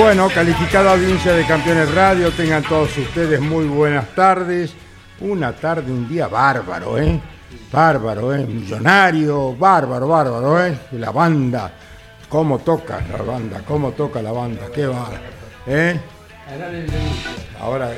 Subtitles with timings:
[0.00, 4.72] Bueno, calificada audiencia de Campeones Radio, tengan todos ustedes muy buenas tardes.
[5.20, 7.20] Una tarde, un día bárbaro, ¿eh?
[7.70, 8.46] Bárbaro, ¿eh?
[8.46, 10.74] Millonario, bárbaro, bárbaro, ¿eh?
[10.92, 11.70] La banda,
[12.30, 15.10] cómo toca la banda, cómo toca la banda, qué va,
[15.66, 16.00] ¿eh?
[17.60, 17.90] Ahora,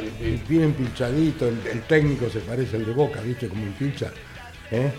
[0.48, 3.46] bien pinchadito, el, técnico se parece al de Boca, ¿viste?
[3.46, 4.10] Como un pincha,
[4.72, 4.90] ¿eh?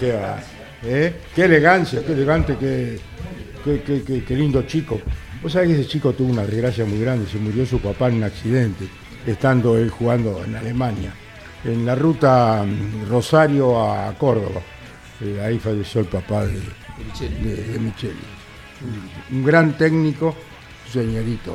[0.00, 0.40] Qué va,
[0.82, 1.20] ¿eh?
[1.32, 2.98] Qué elegancia, qué elegante, qué,
[3.64, 5.00] qué, qué, qué lindo chico.
[5.42, 8.16] Vos sabés que ese chico tuvo una desgracia muy grande, se murió su papá en
[8.16, 8.88] un accidente,
[9.24, 11.14] estando él jugando en Alemania,
[11.64, 14.60] en la ruta mm, Rosario a Córdoba.
[15.20, 16.60] Eh, ahí falleció el papá de,
[17.78, 18.14] Micheli.
[19.30, 20.34] Un, gran técnico,
[20.90, 21.54] señorito,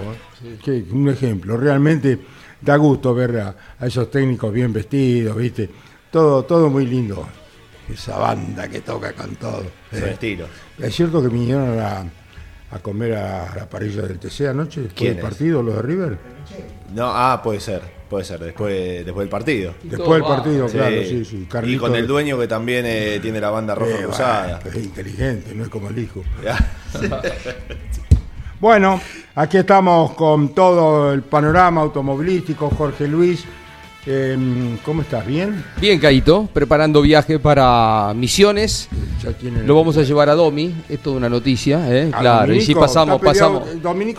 [0.65, 0.85] ¿eh?
[0.91, 1.57] un ejemplo.
[1.57, 2.19] Realmente
[2.61, 3.55] da gusto ver a,
[3.85, 5.69] esos técnicos bien vestidos, ¿viste?
[6.09, 7.27] Todo, todo muy lindo.
[7.89, 9.65] Esa banda que toca con todo.
[9.91, 10.47] estilo.
[10.79, 12.05] Es cierto que vinieron a
[12.73, 16.17] a comer a la parrilla del TC anoche después del partido, los de River?
[16.93, 19.73] No, ah, puede ser, puede ser, después, después del partido.
[19.83, 21.47] Después del partido, claro, sí, sí.
[21.63, 24.59] y con el dueño que también eh, tiene la banda roja eh, cruzada.
[24.65, 26.23] es inteligente, no es como el hijo.
[28.59, 28.99] bueno,
[29.35, 33.45] aquí estamos con todo el panorama automovilístico, Jorge Luis.
[34.05, 35.25] Em, ¿Cómo estás?
[35.25, 35.63] ¿Bien?
[35.79, 38.89] Bien, Caito, preparando viaje para Misiones.
[39.65, 42.11] Lo vamos a llevar a Domi, es toda una noticia, ¿eh?
[42.17, 42.53] claro.
[42.53, 43.63] y si pasamos, pasamos,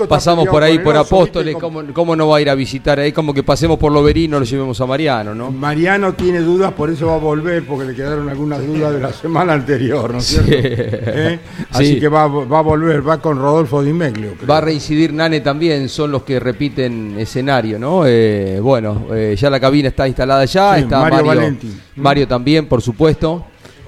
[0.08, 1.56] pasamos por ahí por Apóstoles,
[1.92, 3.12] ¿cómo, no va a ir a visitar ahí?
[3.12, 5.50] Como que pasemos por Loberino, lo llevemos a Mariano, ¿no?
[5.50, 9.12] Mariano tiene dudas, por eso va a volver, porque le quedaron algunas dudas de la
[9.12, 10.50] semana anterior, ¿no es cierto?
[10.56, 11.38] ¿Eh?
[11.70, 14.32] Así que va, a volver, va con Rodolfo Di Meglio.
[14.48, 18.04] Va a reincidir Nane también, son los que repiten escenario, ¿no?
[18.06, 21.56] Eh, bueno, ya la está instalada ya, está Mario, Mario,
[21.96, 23.44] Mario también, por supuesto.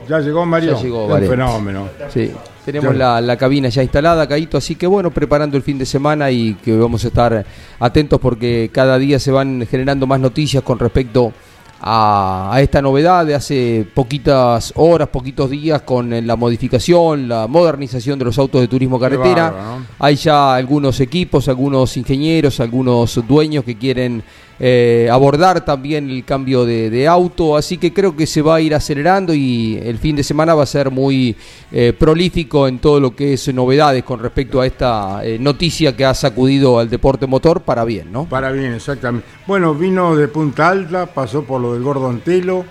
[0.08, 0.76] Ya llegó Mario.
[0.76, 1.88] Ya llegó, Un fenómeno.
[2.12, 2.32] Sí.
[2.64, 6.54] Tenemos la, cabina ya instalada, Caíto, así que bueno, preparando el fin de semana y
[6.54, 7.46] que vamos a estar
[7.78, 11.32] atentos porque cada día se van generando más noticias con respecto
[11.80, 18.24] a, esta novedad de hace poquitas horas, poquitos días con la modificación, la modernización de
[18.24, 19.78] los autos de turismo carretera.
[20.00, 24.24] Hay ya algunos equipos, algunos ingenieros, algunos dueños que quieren
[24.58, 28.74] eh, abordar también el cambio de, auto, así que creo que se va a ir
[28.74, 31.36] acelerando y el fin de semana va a ser muy
[31.70, 36.04] eh, prolífico en todo lo que es novedades con respecto a esta eh, noticia que
[36.04, 38.24] ha sacudido al deporte motor para bien, ¿no?
[38.24, 39.28] Para bien, exactamente.
[39.46, 42.64] Bueno, vino de Punta Alta, pasó por lo del Gordo Antelo,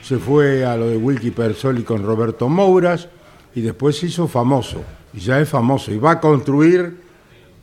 [0.00, 3.08] se fue a lo de Wilkie Persoli con Roberto Mouras
[3.54, 4.82] y después se hizo famoso,
[5.12, 7.02] y ya es famoso, y va a construir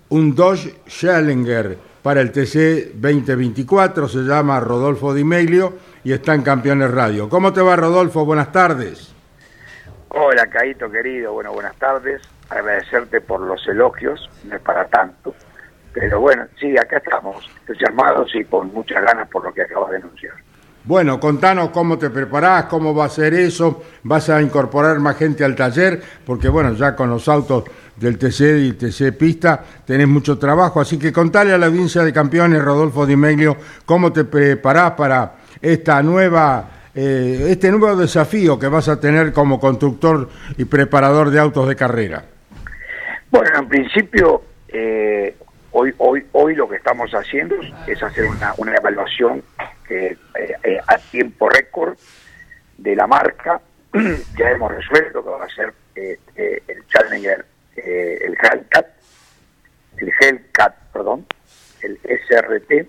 [0.10, 5.74] un Dodge Challenger para el TC 2024, se llama Rodolfo Di Meglio
[6.04, 7.30] y está en Campeones Radio.
[7.30, 8.26] ¿Cómo te va Rodolfo?
[8.26, 9.14] Buenas tardes.
[10.10, 12.22] Hola Caito querido, bueno, buenas tardes.
[12.50, 15.36] Agradecerte por los elogios, no es para tanto.
[15.94, 19.98] Pero bueno, sí, acá estamos, entusiasmados y con muchas ganas por lo que acabas de
[19.98, 20.34] anunciar.
[20.86, 25.44] Bueno, contanos cómo te preparás, cómo va a ser eso, vas a incorporar más gente
[25.44, 27.66] al taller, porque bueno, ya con los autos
[28.00, 32.14] del TC y TC Pista tenés mucho trabajo, así que contale a la audiencia de
[32.14, 38.68] campeones, Rodolfo Di Meglio, cómo te preparás para esta nueva, eh, este nuevo desafío que
[38.68, 42.24] vas a tener como constructor y preparador de autos de carrera.
[43.32, 45.36] Bueno, en principio, eh,
[45.72, 47.56] hoy, hoy, hoy lo que estamos haciendo
[47.86, 49.44] es hacer una, una evaluación
[49.90, 51.98] eh, eh, a tiempo récord
[52.78, 53.60] de la marca.
[54.38, 56.18] ya hemos resuelto que va a ser eh,
[56.68, 57.46] el Challenger,
[57.86, 58.88] el Hellcat,
[59.98, 61.26] el Hellcat, perdón,
[61.82, 62.88] el SRT.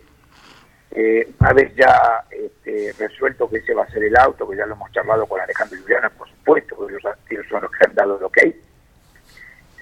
[1.41, 4.75] una vez ya este, resuelto que ese va a ser el auto, que ya lo
[4.75, 6.95] hemos charlado con Alejandro Juliana, por supuesto, porque
[7.31, 8.39] ellos, son los que han dado el ok.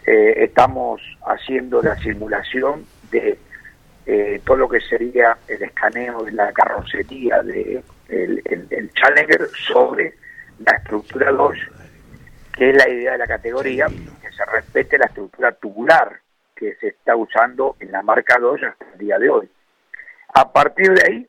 [0.05, 3.38] estamos haciendo la simulación de
[4.10, 10.14] eh, todo lo que sería el escaneo de la carrocería de el, Challenger sobre
[10.64, 11.58] la estructura 2,
[12.56, 13.87] que es la idea de la categoría,
[14.38, 16.20] se respete la estructura tubular
[16.55, 19.50] que se está usando en la marca 2 hasta el día de hoy.
[20.35, 21.29] A partir de ahí,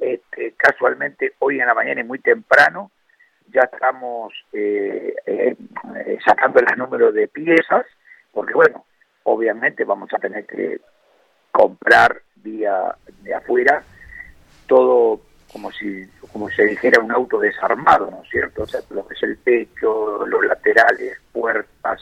[0.00, 2.92] este, casualmente hoy en la mañana y muy temprano,
[3.48, 5.56] ya estamos eh, eh,
[6.24, 7.86] sacando el número de piezas,
[8.32, 8.84] porque bueno,
[9.24, 10.80] obviamente vamos a tener que
[11.50, 13.82] comprar vía de afuera
[14.68, 15.20] todo
[15.52, 18.64] como si como se dijera un auto desarmado, ¿no es cierto?
[18.64, 22.00] O sea, lo que es el pecho, los laterales, puertas,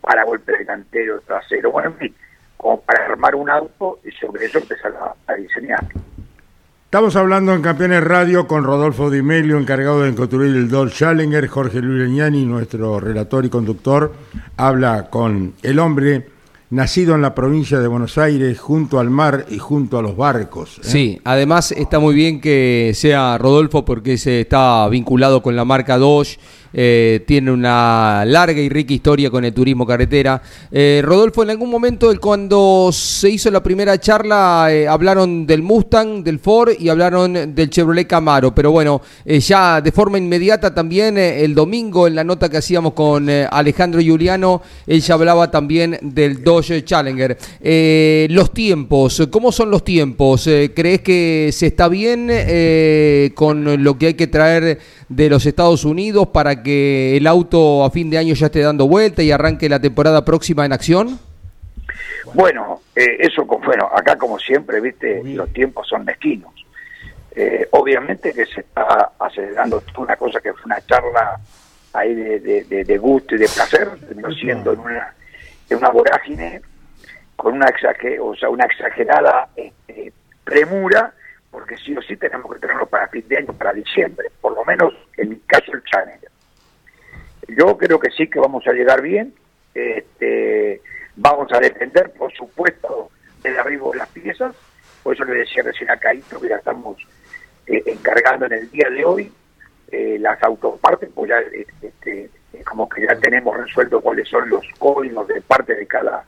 [0.00, 2.14] para golpe delantero, trasero, bueno, en fin,
[2.56, 4.92] como para armar un auto y sobre eso empezar
[5.26, 5.86] a, diseñar.
[6.84, 11.46] Estamos hablando en Campeones Radio con Rodolfo Di Melio, encargado de construir el Dodge Challenger,
[11.46, 14.12] Jorge Luis Leñani, nuestro relator y conductor,
[14.56, 16.26] habla con el hombre
[16.70, 20.78] nacido en la provincia de Buenos Aires, junto al mar y junto a los barcos.
[20.78, 20.82] ¿eh?
[20.82, 25.98] Sí, además está muy bien que sea Rodolfo porque se está vinculado con la marca
[25.98, 26.38] Dodge
[26.72, 30.40] eh, tiene una larga y rica historia con el turismo carretera.
[30.70, 36.22] Eh, Rodolfo, en algún momento cuando se hizo la primera charla eh, hablaron del Mustang,
[36.22, 41.54] del Ford y hablaron del Chevrolet Camaro, pero bueno, ya de forma inmediata también el
[41.54, 46.84] domingo en la nota que hacíamos con Alejandro Juliano, él ya hablaba también del Dodge
[46.84, 47.36] Challenger.
[48.30, 50.48] los tiempos, ¿cómo son los tiempos?
[50.74, 52.30] ¿Crees que se está bien
[53.34, 54.78] con lo que hay que traer
[55.10, 58.86] de los Estados Unidos para que el auto a fin de año ya esté dando
[58.86, 61.18] vuelta y arranque la temporada próxima en acción?
[62.32, 66.52] Bueno, eh, eso, bueno, acá como siempre, viste, los tiempos son mezquinos.
[67.34, 71.40] Eh, obviamente que se está acelerando una cosa que fue una charla
[71.92, 73.88] ahí de, gusto y de placer,
[74.40, 75.14] siendo en una,
[75.68, 76.62] en una vorágine
[77.34, 77.66] con una,
[78.20, 80.12] o sea, una exagerada este,
[80.44, 81.12] premura
[81.50, 84.64] porque sí o sí tenemos que tenerlo para fin de año, para diciembre, por lo
[84.64, 86.30] menos en mi caso el Challenger.
[87.48, 89.34] Yo creo que sí que vamos a llegar bien,
[89.74, 90.80] este,
[91.16, 93.10] vamos a depender, por supuesto,
[93.42, 94.54] del arribo de las piezas,
[95.02, 96.96] por eso le decía recién a Caíto que ya estamos
[97.66, 99.32] eh, encargando en el día de hoy
[99.90, 101.38] eh, las autopartes, pues ya
[101.82, 102.30] este,
[102.64, 106.24] como que ya tenemos resuelto cuáles son los códigos de parte de cada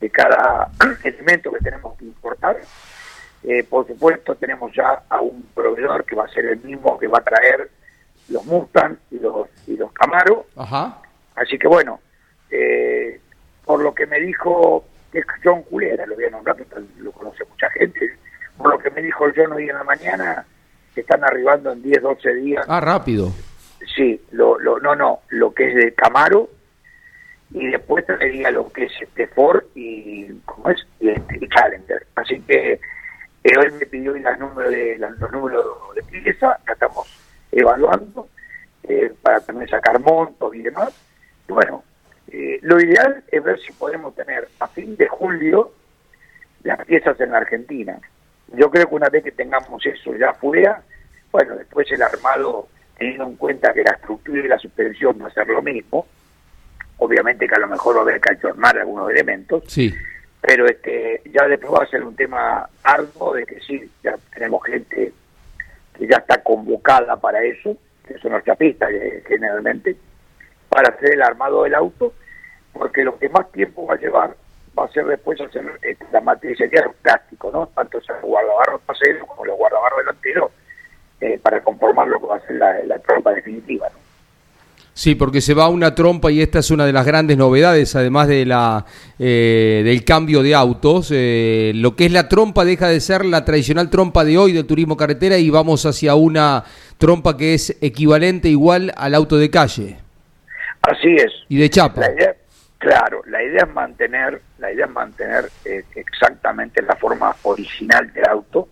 [0.00, 0.70] de cada
[1.04, 2.58] elemento que tenemos que importar
[3.42, 7.06] eh, por supuesto, tenemos ya a un proveedor que va a ser el mismo que
[7.06, 7.70] va a traer
[8.28, 10.46] los Mustang y los, y los Camaro.
[11.34, 12.00] Así que bueno,
[12.50, 13.20] eh,
[13.64, 16.56] por lo que me dijo, que es John Culera, lo voy a nombrar,
[16.98, 18.18] lo conoce mucha gente,
[18.56, 20.44] por lo que me dijo John hoy en la mañana,
[20.94, 22.66] que están arribando en 10, 12 días.
[22.68, 23.32] Ah, rápido.
[23.96, 26.50] Sí, lo, lo, no, no, lo que es de Camaro
[27.52, 30.86] y después traería lo que es este Ford y, ¿cómo es?
[31.00, 32.06] Y, este, Challenger.
[32.14, 32.80] Así que
[33.42, 37.08] eh, hoy me pidió los números de, los números de pieza, que estamos
[37.50, 38.28] evaluando
[38.82, 40.92] eh, para también sacar montos y demás.
[41.48, 41.82] Y bueno,
[42.28, 45.72] eh, lo ideal es ver si podemos tener a fin de julio
[46.64, 47.98] las piezas en la Argentina.
[48.52, 50.82] Yo creo que una vez que tengamos eso ya fuera,
[51.32, 52.68] bueno, después el armado,
[52.98, 56.06] teniendo en cuenta que la estructura y la suspensión va a ser lo mismo,
[56.98, 59.94] obviamente que a lo mejor va a haber que algunos elementos, sí
[60.40, 64.64] pero este ya después va a ser un tema arduo de que sí, ya tenemos
[64.64, 65.12] gente
[65.96, 69.96] que ya está convocada para eso, que son los chapistas eh, generalmente,
[70.68, 72.14] para hacer el armado del auto,
[72.72, 74.34] porque lo que más tiempo va a llevar
[74.78, 77.66] va a ser después hacer eh, la matricería de plástico, ¿no?
[77.74, 80.50] Tanto el guardabarro trasero como los guardabarros delanteros,
[81.20, 84.09] eh, para conformar lo que va a ser la, la tropa definitiva, ¿no?
[85.00, 88.28] Sí, porque se va una trompa y esta es una de las grandes novedades, además
[88.28, 88.84] de la
[89.18, 91.10] eh, del cambio de autos.
[91.10, 94.66] Eh, lo que es la trompa deja de ser la tradicional trompa de hoy del
[94.66, 96.64] turismo carretera y vamos hacia una
[96.98, 99.96] trompa que es equivalente igual al auto de calle.
[100.82, 101.32] Así es.
[101.48, 102.02] Y de chapa.
[102.76, 108.28] claro, la idea es mantener, la idea es mantener eh, exactamente la forma original del
[108.28, 108.68] auto.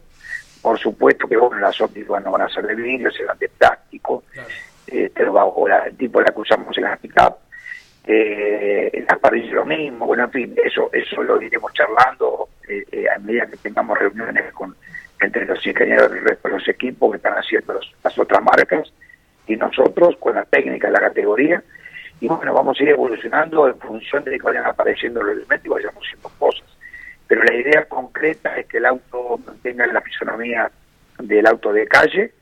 [0.61, 4.25] Por supuesto que bueno, las ópticas no van a ser de vidrio, serán de plástico.
[4.30, 4.49] Claro
[4.90, 7.37] este, el tipo la que usamos en la pick-up,
[8.07, 13.04] eh, las parrillas lo mismo, bueno, en fin, eso eso lo iremos charlando eh, eh,
[13.09, 14.75] a medida que tengamos reuniones con
[15.21, 18.92] entre los ingenieros y los equipos que están haciendo las otras marcas
[19.47, 21.62] y nosotros con la técnica de la categoría
[22.21, 25.68] y bueno, vamos a ir evolucionando en función de que vayan apareciendo los elementos y
[25.68, 26.66] vayamos haciendo cosas.
[27.26, 30.71] Pero la idea concreta es que el auto mantenga la fisonomía
[31.18, 32.33] del auto de calle,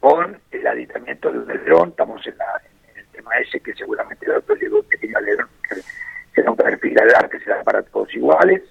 [0.00, 2.34] con el aditamiento de un alerón, estamos en,
[2.96, 5.76] el tema ese que seguramente el otro llegó un pequeño alerón que
[6.34, 8.62] será un perfil de que será para todos iguales.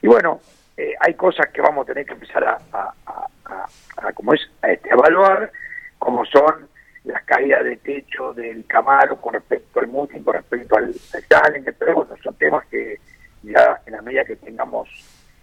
[0.00, 0.40] Y bueno,
[0.76, 2.94] eh, hay cosas que vamos a tener que empezar a,
[4.14, 5.52] como es, este, evaluar,
[5.98, 6.68] como son
[7.04, 10.94] las caídas de techo del Camaro con respecto al Multi, con respecto al,
[11.28, 12.98] Challenger, pero bueno, son temas que
[13.42, 14.88] ya en la medida que tengamos,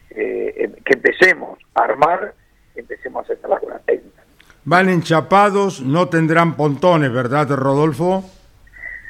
[0.09, 2.33] eh, em, que empecemos a armar,
[2.75, 4.25] empecemos a hacer con la técnica.
[4.65, 8.25] Van enchapados, no tendrán pontones, ¿verdad, Rodolfo?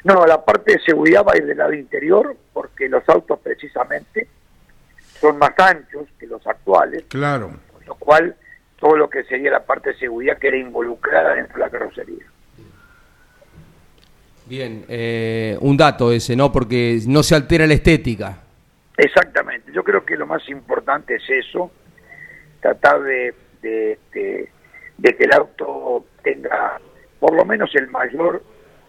[0.04, 4.28] No, la parte de seguridad va a ir del lado interior, porque los autos precisamente
[5.18, 7.04] son más anchos que los actuales.
[7.08, 7.52] Claro.
[7.72, 8.36] Con lo cual,
[8.78, 12.24] todo lo que sería la parte de seguridad queda involucrada dentro de la carrocería.
[14.44, 16.52] Bien, eh, un dato ese, ¿no?
[16.52, 18.38] Porque no se altera la estética.
[18.96, 21.70] Exactamente, yo creo que lo más importante es eso,
[22.60, 24.48] tratar de de
[25.02, 26.80] que el auto tenga
[27.20, 28.42] por lo menos el mayor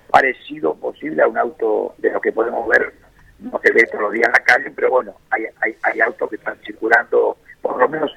[0.09, 2.93] parecido posible a un auto de lo que podemos ver,
[3.39, 6.29] no se ve todos los días en la calle, pero bueno, hay, hay, hay autos
[6.29, 8.11] que están circulando, por lo menos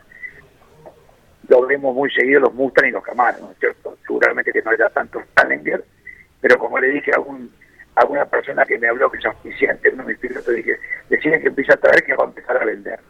[1.48, 3.98] lo vemos muy seguido los Mustang y los Camaro, ¿no es cierto?
[4.06, 5.84] Seguramente que no haya tantos Challenger,
[6.40, 7.50] pero como le dije a, un,
[8.08, 10.78] una persona que me habló que es suficiente, uno de mis pilotos, dije,
[11.08, 13.00] deciden que empieza a traer que va a empezar a vender.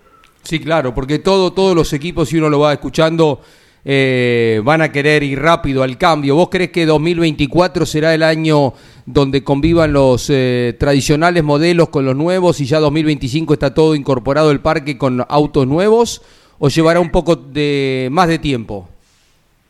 [0.42, 3.42] Sí, claro, porque todo, todos los equipos, si uno lo va escuchando,
[3.84, 6.36] eh, van a querer ir rápido al cambio.
[6.36, 8.74] ¿Vos crees que 2024 será el año
[9.06, 14.50] donde convivan los eh, tradicionales modelos con los nuevos y ya 2025 está todo incorporado
[14.50, 16.22] el parque con autos nuevos?
[16.58, 18.88] ¿O llevará un poco de más de tiempo?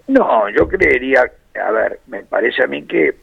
[0.09, 1.23] No, yo creería,
[1.65, 3.15] a ver, me parece a mí que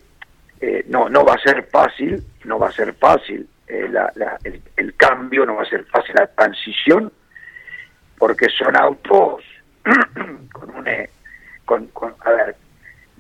[0.61, 3.97] eh, no, no va a ser fácil, no va a ser fácil el,
[4.77, 7.11] el cambio, no va a ser fácil la transición,
[8.17, 9.43] porque son autos
[10.53, 11.09] con un eh,
[11.65, 12.55] con, con, a ver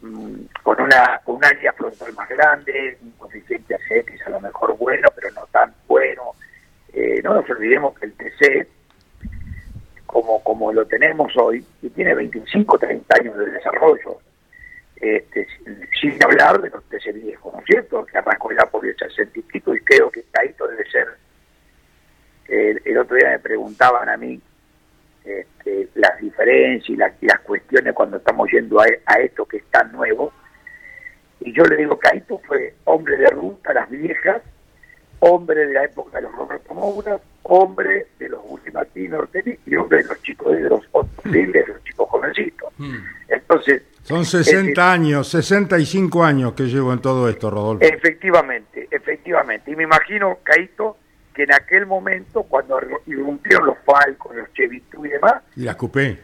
[0.01, 5.09] mm, con una un área frontal más grande, un coeficiente ACX a lo mejor bueno,
[5.15, 6.31] pero no tan bueno.
[6.93, 8.67] Eh, no nos olvidemos que el TC,
[10.05, 14.17] como, como lo tenemos hoy, y tiene 25, 30 años de desarrollo,
[14.95, 15.47] este,
[16.01, 18.05] sin hablar de los TC viejos, ¿no es cierto?
[18.05, 21.07] Que arrancó ya por el 60 y y creo que Caíto debe ser.
[22.47, 24.41] el otro día me preguntaban a mí
[25.27, 28.85] este, las diferencias y las, cuestiones cuando estamos yendo a,
[29.19, 30.31] esto que es tan nuevo.
[31.39, 34.41] Y yo le digo, Caito fue hombre de ruta, las viejas,
[35.19, 38.41] hombre de la época de los Roberto Moura, hombre de los
[39.17, 40.81] Ortelli y hombre de los chicos de los
[41.23, 42.73] de los chicos jovencitos.
[42.77, 42.97] Hmm.
[43.27, 43.83] Entonces...
[44.03, 47.83] Son 60 años, 65 años que llevo en todo esto, Rodolfo.
[47.83, 49.71] Efectivamente, efectivamente.
[49.71, 50.97] Y me imagino, Caito,
[51.37, 55.35] que en aquel momento, cuando irrumpieron los Falcos, los Chevitú y demás...
[55.55, 56.19] Y las Coupé.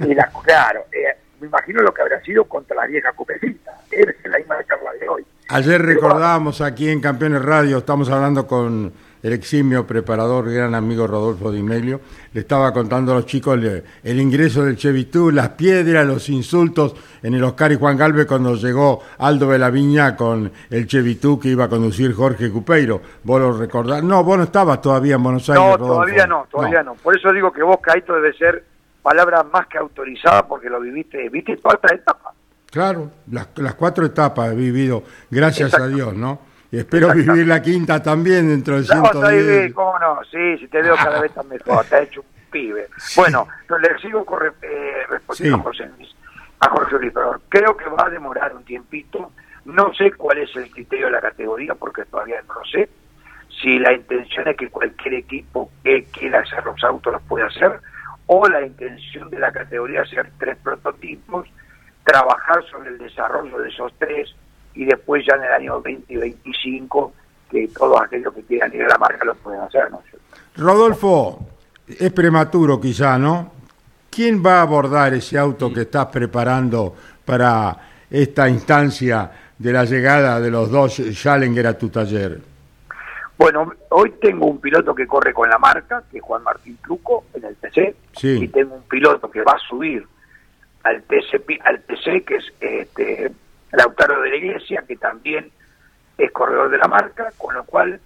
[0.00, 3.72] Y las, claro, eh, me imagino lo que habrá sido contra la vieja Coupecita.
[3.90, 5.24] Es la misma charla de hoy.
[5.48, 8.92] Ayer recordábamos aquí en Campeones Radio, estamos hablando con
[9.24, 11.98] el eximio preparador, gran amigo Rodolfo Di Melio,
[12.34, 17.32] le estaba contando a los chicos el, ingreso del Chevitú, las piedras, los insultos en
[17.32, 21.48] el Oscar y Juan Galvez cuando llegó Aldo de la Viña con el Chevitú que
[21.48, 23.00] iba a conducir Jorge Cupeiro.
[23.22, 24.04] ¿Vos lo recordás?
[24.04, 25.64] No, vos no estabas todavía en Buenos Aires.
[25.64, 26.94] No, todavía no, todavía no.
[26.96, 28.62] Por eso digo que vos, Caito, debe ser
[29.02, 32.34] palabra más que autorizada porque lo viviste, viste todas estas etapas.
[32.70, 36.52] Claro, las, las cuatro etapas he vivido, gracias a Dios, ¿no?
[36.78, 39.74] Espero vivir la quinta también dentro de 110.
[39.74, 40.20] ¿cómo no?
[40.30, 42.88] Sí, si te veo cada vez tan mejor, te has hecho un pibe.
[43.16, 43.48] Bueno,
[43.80, 44.26] le sigo
[44.62, 46.14] eh, respondiendo a José Luis,
[46.60, 47.12] a Jorge Luis,
[47.48, 49.32] creo que va a demorar un tiempito.
[49.64, 52.88] No sé cuál es el criterio de la categoría, porque todavía no lo sé.
[53.62, 57.80] Si la intención es que cualquier equipo que quiera hacer los autos los pueda hacer,
[58.26, 61.48] o la intención de la categoría es hacer tres prototipos,
[62.04, 64.34] trabajar sobre el desarrollo de esos tres
[64.74, 67.12] y después ya en el año 2025
[67.50, 69.90] que todos aquellos que quieran ir a la marca lo pueden hacer.
[69.90, 70.00] ¿no?
[70.56, 71.46] Rodolfo,
[71.86, 73.52] es prematuro quizá, ¿no?
[74.10, 77.76] ¿Quién va a abordar ese auto que estás preparando para
[78.10, 82.40] esta instancia de la llegada de los dos Challenger a tu taller?
[83.36, 87.24] Bueno, hoy tengo un piloto que corre con la marca, que es Juan Martín Truco,
[87.34, 88.44] en el TC, Sí.
[88.44, 90.06] y tengo un piloto que va a subir
[90.84, 93.32] al TC, al TC que es este,
[93.76, 95.50] Lautaro de la Iglesia, que también
[96.18, 98.00] es corredor de la marca, con lo cual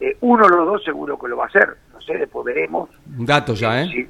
[0.00, 1.68] eh, uno de los dos seguro que lo va a hacer.
[1.92, 2.90] No sé, después veremos.
[3.18, 3.86] Un dato ya, ¿eh?
[3.90, 4.08] Sí,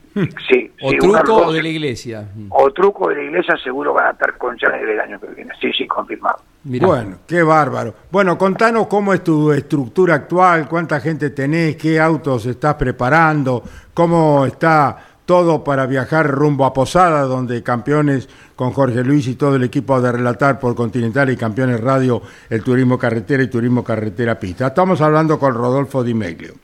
[0.49, 2.29] sí, O sí, los truco dos- o de la iglesia.
[2.51, 5.53] o truco de la iglesia seguro van a estar con Challenger el año que viene.
[5.61, 6.39] Sí, sí, confirmado.
[6.65, 6.87] Mirá.
[6.89, 7.95] Bueno, qué bárbaro.
[8.11, 13.63] Bueno, contanos cómo es tu estructura actual, cuánta gente tenés, qué autos estás preparando,
[13.95, 19.57] cómo está todo para viajar rumbo a Posada, donde campeones con Jorge Luis y todo
[19.57, 24.39] el equipo de Relatar por Continental y Campeones Radio, el turismo carretera y turismo carretera
[24.39, 24.69] pista.
[24.69, 26.55] Estamos hablando con Rodolfo Di Meglio.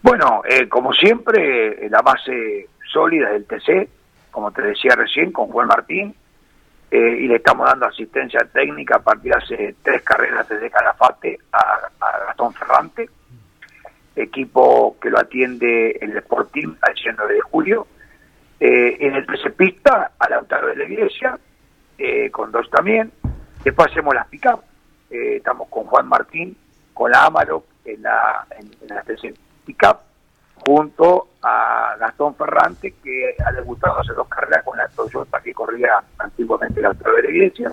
[0.00, 3.88] Bueno, eh, como siempre, eh, la base sólida del TC,
[4.30, 6.14] como te decía recién, con Juan Martín,
[6.90, 11.38] eh, y le estamos dando asistencia técnica a partir de hace tres carreras desde Calafate
[11.52, 11.58] a,
[12.00, 13.08] a Gastón Ferrante,
[14.16, 17.86] equipo que lo atiende el Sporting al 19 de julio,
[18.60, 21.38] eh, en el TC Pista a Lautaro de la Iglesia,
[21.98, 23.12] eh, con dos también,
[23.64, 24.60] después hacemos las pick-up,
[25.10, 26.56] eh, estamos con Juan Martín,
[26.92, 29.04] con la Amarok en la, en, en la
[29.64, 29.98] Pickup,
[30.66, 36.02] junto a Gastón Ferrante, que ha debutado hace dos carreras con la Toyota que corría
[36.18, 37.72] antiguamente la otra de la iglesia.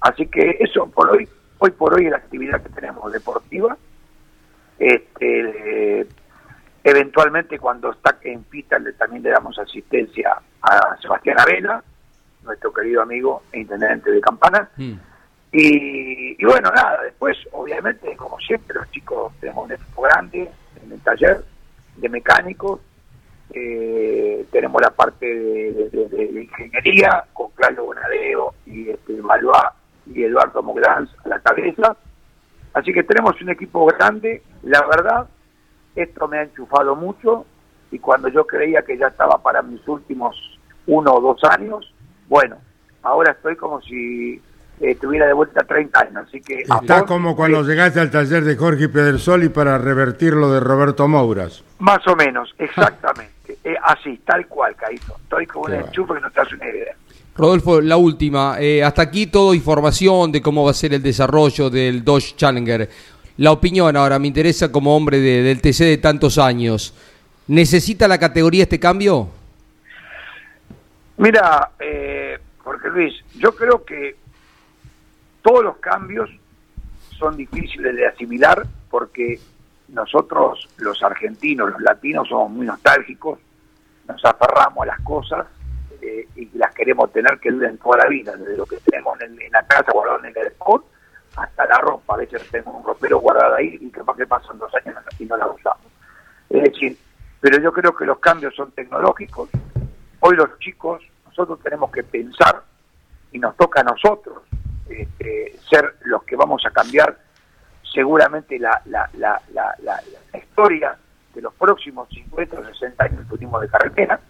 [0.00, 3.76] Así que eso por hoy, hoy por hoy es la actividad que tenemos deportiva.
[4.80, 6.06] Este,
[6.82, 11.84] eventualmente cuando está en pista le- también le damos asistencia a Sebastián Avela,
[12.42, 14.68] nuestro querido amigo e intendente de Campana.
[14.76, 14.92] Mm.
[15.52, 20.50] Y, y bueno, nada, después, obviamente, como siempre, los chicos tenemos un equipo grande
[20.82, 21.44] en el taller
[21.96, 22.80] de mecánicos,
[23.52, 29.58] eh, tenemos la parte de, de- de- de ingeniería con Claudio Bonadeo y este, Valois
[30.06, 31.96] y Eduardo Mogranz a la cabeza.
[32.72, 35.28] Así que tenemos un equipo grande, la verdad,
[35.96, 37.46] esto me ha enchufado mucho
[37.90, 40.36] y cuando yo creía que ya estaba para mis últimos
[40.86, 41.92] uno o dos años,
[42.28, 42.56] bueno,
[43.02, 44.40] ahora estoy como si
[44.80, 46.60] eh, tuviera de vuelta 30 años, así que...
[46.60, 51.06] Está como cuando eh, llegaste al taller de Jorge Pedersoli para revertir lo de Roberto
[51.08, 51.64] Mouras.
[51.80, 55.16] Más o menos, exactamente, eh, así, tal cual, Caíto.
[55.22, 56.94] Estoy con un enchufe que no te hace una idea.
[57.40, 58.56] Rodolfo, la última.
[58.60, 62.88] Eh, hasta aquí todo información de cómo va a ser el desarrollo del Dodge Challenger.
[63.38, 66.92] La opinión ahora, me interesa como hombre de- del TC de tantos años.
[67.48, 69.28] ¿Necesita la categoría este cambio?
[71.16, 74.16] Mira, eh, Jorge Luis, yo creo que
[75.42, 76.30] todos los cambios
[77.18, 79.38] son difíciles de asimilar porque
[79.88, 83.38] nosotros, los argentinos, los latinos, somos muy nostálgicos,
[84.08, 85.46] nos aferramos a las cosas
[86.02, 89.36] eh, y las queremos tener que duren toda la vida, desde lo que tenemos en,
[89.52, 90.84] la casa guardado en el spot
[91.36, 92.14] hasta la ropa.
[92.14, 95.36] A veces tenemos un ropero guardado ahí y capaz que pasan dos años y no
[95.36, 95.86] la usamos.
[96.48, 96.96] Es decir,
[97.40, 99.48] pero yo creo que los cambios son tecnológicos.
[100.20, 102.62] Hoy los chicos, nosotros tenemos que pensar
[103.32, 104.42] y nos toca a nosotros
[104.88, 107.16] este, ser los que vamos a cambiar
[107.92, 109.34] seguramente la, la, la-
[109.82, 110.96] la historia
[111.34, 114.20] de los próximos 50 o 60 años del turismo de carretera,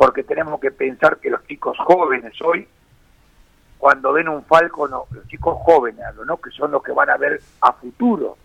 [0.00, 2.66] porque tenemos que pensar que los chicos jóvenes hoy,
[3.76, 6.38] cuando ven un Falco, no, los chicos jóvenes, ¿no?
[6.38, 8.38] que son los que van a ver a futuro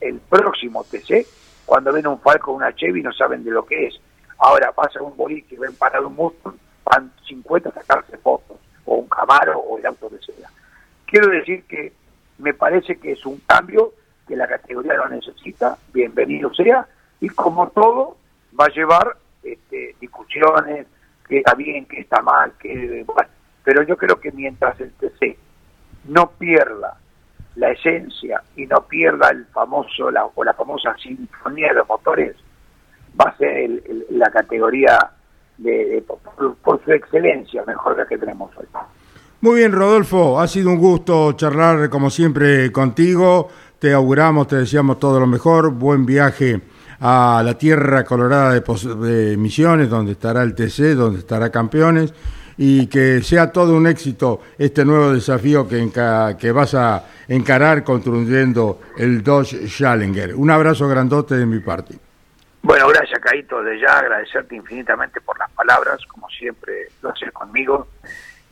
[0.00, 1.26] el próximo TC,
[1.66, 4.00] cuando ven un Falco o una Chevy no saben de lo que es.
[4.38, 9.08] Ahora pasa un boliche ven parado un Mustang, van 50 a sacarse fotos, o un
[9.10, 10.48] Camaro o el auto que sea.
[11.04, 11.92] Quiero decir que
[12.38, 13.92] me parece que es un cambio
[14.26, 16.88] que la categoría lo necesita, bienvenido sea,
[17.20, 18.16] y como todo
[18.58, 19.18] va a llevar
[19.52, 20.86] este, discusiones,
[21.28, 23.30] que está bien, que está mal, que bueno,
[23.64, 25.36] pero yo creo que mientras el TC
[26.06, 26.96] no pierda
[27.56, 32.36] la esencia y no pierda el famoso la, o la famosa sinfonía de los motores,
[33.20, 34.96] va a ser el- la categoría
[35.58, 38.66] de, de- por, por su excelencia mejor la que tenemos hoy.
[39.40, 43.48] Muy bien, Rodolfo, ha sido un gusto charlar como siempre contigo.
[43.78, 45.70] Te auguramos, te deseamos todo lo mejor.
[45.72, 46.60] Buen viaje
[47.00, 52.12] a la tierra colorada de, de Misiones, donde estará el TC, donde estará Campeones.
[52.60, 55.90] Y que sea todo un éxito este nuevo desafío que,
[56.38, 60.34] que vas a encarar construyendo el Dodge Challenger.
[60.34, 61.94] Un abrazo grandote de mi parte.
[62.62, 67.86] Bueno, gracias, Caíto, de ya agradecerte infinitamente por las palabras, como siempre lo haces conmigo,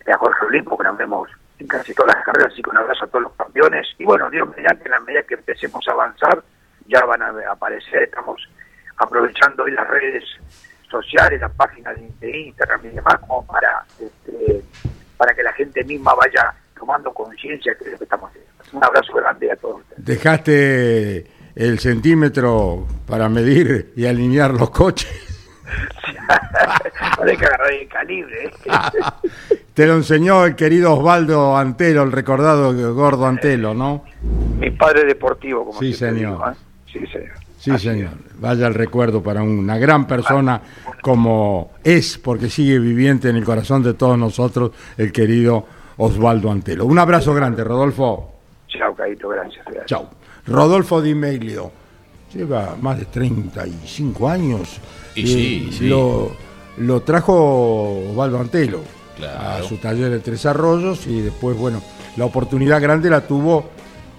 [0.06, 1.28] a Jorge Luis, porque nos vemos
[1.58, 3.88] en casi todas las carreras, así que un abrazo a todos los campeones.
[3.98, 6.42] Y bueno, Dios mediante, en la medida que empecemos a avanzar,
[6.88, 8.40] ya van a aparecer, estamos
[8.96, 10.24] aprovechando hoy las redes
[10.90, 14.62] sociales, las páginas de, Instagram y demás, como para, este,
[15.16, 18.50] para que la gente misma vaya tomando conciencia de lo que estamos haciendo.
[18.72, 20.04] Un abrazo grande a todos ustedes.
[20.04, 25.08] Dejaste el centímetro para medir y alinear los coches.
[27.22, 28.44] hay que agarrar el calibre.
[28.44, 28.50] ¿eh?
[29.74, 34.04] Te lo enseñó el querido Osvaldo Antelo, el recordado gordo Antelo, ¿no?
[34.58, 36.52] Mi padre deportivo, como sí, señor.
[36.52, 36.56] ¿eh?
[37.00, 37.46] Sí, señor.
[37.58, 38.10] Sí, señor.
[38.38, 40.60] Vaya el recuerdo para una gran persona
[41.02, 46.84] como es, porque sigue viviente en el corazón de todos nosotros, el querido Osvaldo Antelo.
[46.84, 48.32] Un abrazo grande, Rodolfo.
[48.68, 49.64] Chao, Caito, gracias.
[49.64, 49.86] gracias.
[49.86, 50.10] Chao.
[50.46, 51.72] Rodolfo Di Meglio
[52.32, 54.80] lleva más de 35 años.
[55.14, 55.88] Y sí, sí.
[55.88, 56.36] Lo,
[56.78, 58.80] lo trajo Osvaldo Antelo
[59.24, 61.82] a su taller de Tres Arroyos y después, bueno,
[62.16, 63.70] la oportunidad grande la tuvo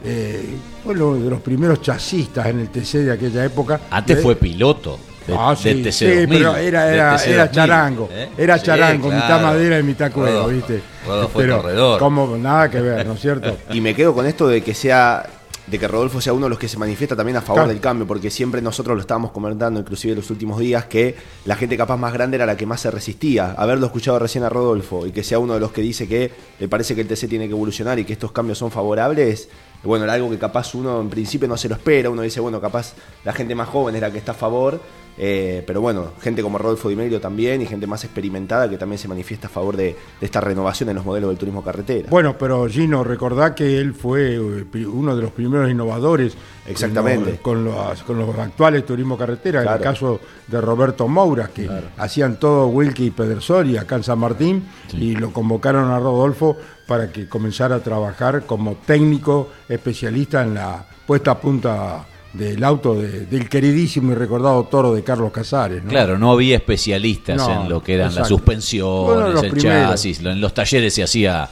[0.03, 3.81] eh, fue uno de los primeros chasistas en el TC de aquella época.
[3.89, 4.99] Antes fue piloto.
[5.25, 8.29] De, ah, sí, TC sí, pero era, era, charango, ¿eh?
[8.37, 10.81] era charango, mitad madera y mitad cuero, ¿viste?
[11.03, 11.99] fue pero, corredor.
[11.99, 13.57] Como nada que ver, ¿no es cierto?
[13.71, 15.25] y me quedo con esto de que sea
[15.67, 18.07] de que Rodolfo sea uno de los que se manifiesta también a favor del cambio,
[18.07, 21.97] porque siempre nosotros lo estábamos comentando, inclusive en los últimos días, que la gente capaz
[21.97, 23.51] más grande era la que más se resistía.
[23.51, 26.69] Haberlo escuchado recién a Rodolfo y que sea uno de los que dice que le
[26.69, 29.49] parece que el TC tiene que evolucionar y que estos cambios son favorables,
[29.83, 32.59] bueno, era algo que capaz uno en principio no se lo espera, uno dice, bueno,
[32.59, 34.79] capaz la gente más joven es la que está a favor,
[35.19, 38.99] eh, pero bueno, gente como Rodolfo Di Meglio también y gente más experimentada que también
[38.99, 42.07] se manifiesta a favor de, esta renovación en los modelos del turismo carretera.
[42.09, 46.37] Bueno, pero Gino, recordá que él fue eh, uno de los primeros innovadores
[46.67, 47.37] Exactamente.
[47.41, 52.37] Con, los, con, los, actuales turismo carretera, en el caso de Roberto Moura, que hacían
[52.37, 56.57] todo Wilkie y Pedersoli acá en San Martín, y lo convocaron a Rodolfo
[56.87, 62.95] para que comenzara a trabajar como técnico especialista en la puesta a punta del auto
[62.95, 65.81] del queridísimo y recordado toro de Carlos Casares.
[65.87, 70.93] Claro, no había especialistas en lo que eran las suspensiones, el chasis, en los talleres
[70.93, 71.49] se hacía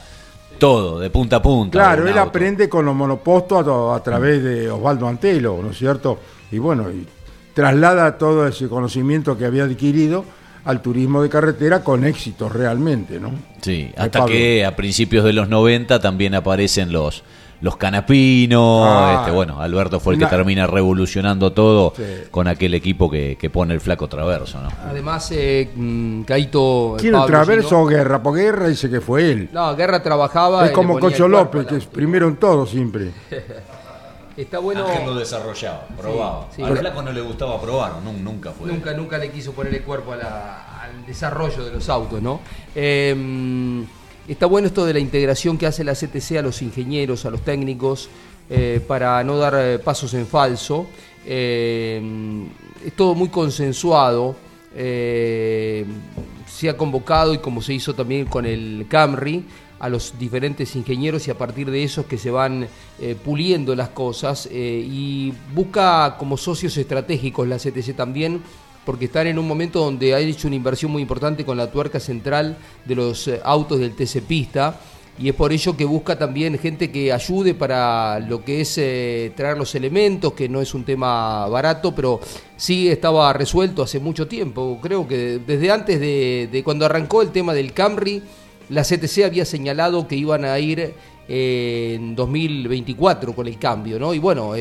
[0.58, 1.78] todo, de punta a punta.
[1.78, 6.18] Claro, él aprende con los monopostos a, través de Osvaldo Antelo, ¿no es cierto?
[6.50, 7.06] Y bueno, y
[7.52, 10.24] traslada todo ese conocimiento que había adquirido
[10.66, 13.30] al turismo de carretera con éxito realmente, ¿no?
[13.62, 17.22] Sí, hasta que a principios de los 90 también aparecen los
[17.62, 19.16] los canapinos, ah.
[19.20, 21.94] este, bueno, Alberto fue el que termina revolucionando todo
[22.30, 24.68] con aquel equipo que, pone el flaco traverso, ¿no?
[24.86, 26.96] Además, eh, mm, Caito...
[26.98, 28.22] ¿Quién traverso o Guerra?
[28.22, 29.48] Porque Guerra dice que fue él.
[29.52, 30.66] No, Guerra trabajaba...
[30.66, 33.12] Es como Cocho López, que es primero en todo siempre.
[34.36, 34.86] Está bueno.
[34.86, 36.48] Ángel lo desarrollaba, probaba.
[36.62, 38.68] Al flaco no le gustaba probar, nunca fue.
[38.68, 42.40] Nunca, nunca le quiso poner el cuerpo al desarrollo de los autos, ¿no?
[42.74, 43.84] Eh,
[44.28, 47.42] Está bueno esto de la integración que hace la CTC a los ingenieros, a los
[47.42, 48.08] técnicos,
[48.50, 50.88] eh, para no dar eh, pasos en falso.
[51.24, 52.02] Eh,
[52.84, 54.34] es todo muy consensuado.
[54.74, 55.84] se
[56.68, 59.44] ha convocado y como se hizo también con el Camry
[59.78, 62.66] a los diferentes ingenieros y a partir de eso que se van
[63.24, 68.42] puliendo las cosas y busca como socios estratégicos la CTC también
[68.86, 71.98] porque están en un momento donde ha hecho una inversión muy importante con la tuerca
[71.98, 74.80] central de los eh, autos del TC Pista
[75.18, 79.32] y es por ello que busca también gente que ayude para lo que es eh,
[79.34, 82.20] traer los elementos, que no es un tema barato, pero
[82.56, 84.78] sí estaba resuelto hace mucho tiempo.
[84.80, 88.22] Creo que desde antes de, cuando arrancó el tema del Camry,
[88.68, 90.94] la CTC había señalado que iban a ir
[91.28, 94.14] eh, en 2024 con el cambio, ¿no?
[94.14, 94.52] Y bueno,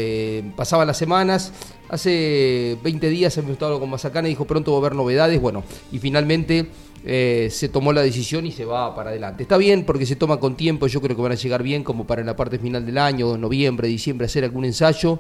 [0.56, 1.52] pasaban las semanas,
[1.88, 5.40] Hace 20 días hemos estado con Mazacana y dijo pronto va a haber novedades.
[5.40, 6.68] Bueno, y finalmente
[7.06, 9.44] eh, se tomó la decisión y se va para adelante.
[9.44, 12.08] Está bien porque se toma con tiempo, yo creo que van a llegar bien como
[12.08, 15.20] para en la parte final del año, noviembre, diciembre, hacer algún ensayo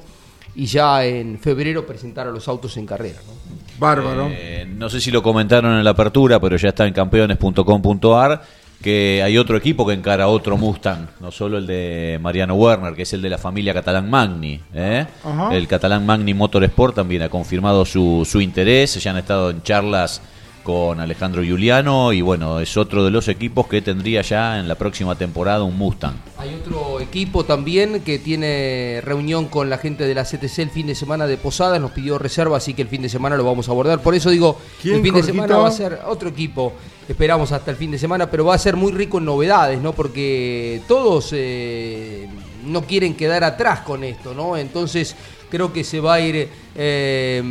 [0.56, 3.20] y ya en febrero presentar a los autos en carrera.
[3.28, 3.34] ¿no?
[3.78, 4.30] Bárbaro.
[4.32, 8.42] Eh, no sé si lo comentaron en la apertura, pero ya está en campeones.com.ar
[8.86, 13.02] que hay otro equipo que encara otro Mustang, no solo el de Mariano Werner, que
[13.02, 14.62] es el de la familia Catalán Magni.
[14.76, 15.08] ¿eh?
[15.52, 20.22] El Catalán Magni Motorsport también ha confirmado su, su interés, ya han estado en charlas
[20.66, 24.74] con Alejandro Giuliano y bueno, es otro de los equipos que tendría ya en la
[24.74, 26.16] próxima temporada un Mustang.
[26.40, 30.88] Hay otro equipo también que tiene reunión con la gente de la CTC el fin
[30.88, 33.70] de semana de Posadas, nos pidió reserva, así que el fin de semana lo vamos
[33.70, 34.02] a abordar.
[34.02, 36.74] Por eso digo, el fin de semana va a ser otro equipo,
[37.08, 39.94] esperamos hasta el fin de semana, pero va a ser muy rico en novedades, ¿no?
[39.94, 42.28] Porque todos eh,
[42.66, 44.58] no quieren quedar atrás con esto, ¿no?
[44.58, 45.16] Entonces
[45.50, 47.44] creo que se va a ir eh,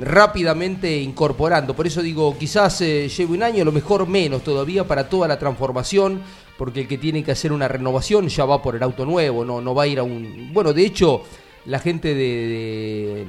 [0.00, 1.74] rápidamente incorporando.
[1.74, 5.28] Por eso digo, quizás eh, lleve un año, a lo mejor menos todavía para toda
[5.28, 6.20] la transformación,
[6.58, 9.60] porque el que tiene que hacer una renovación ya va por el auto nuevo, no,
[9.60, 10.50] no va a ir a un...
[10.52, 11.22] Bueno, de hecho,
[11.66, 13.24] la gente de,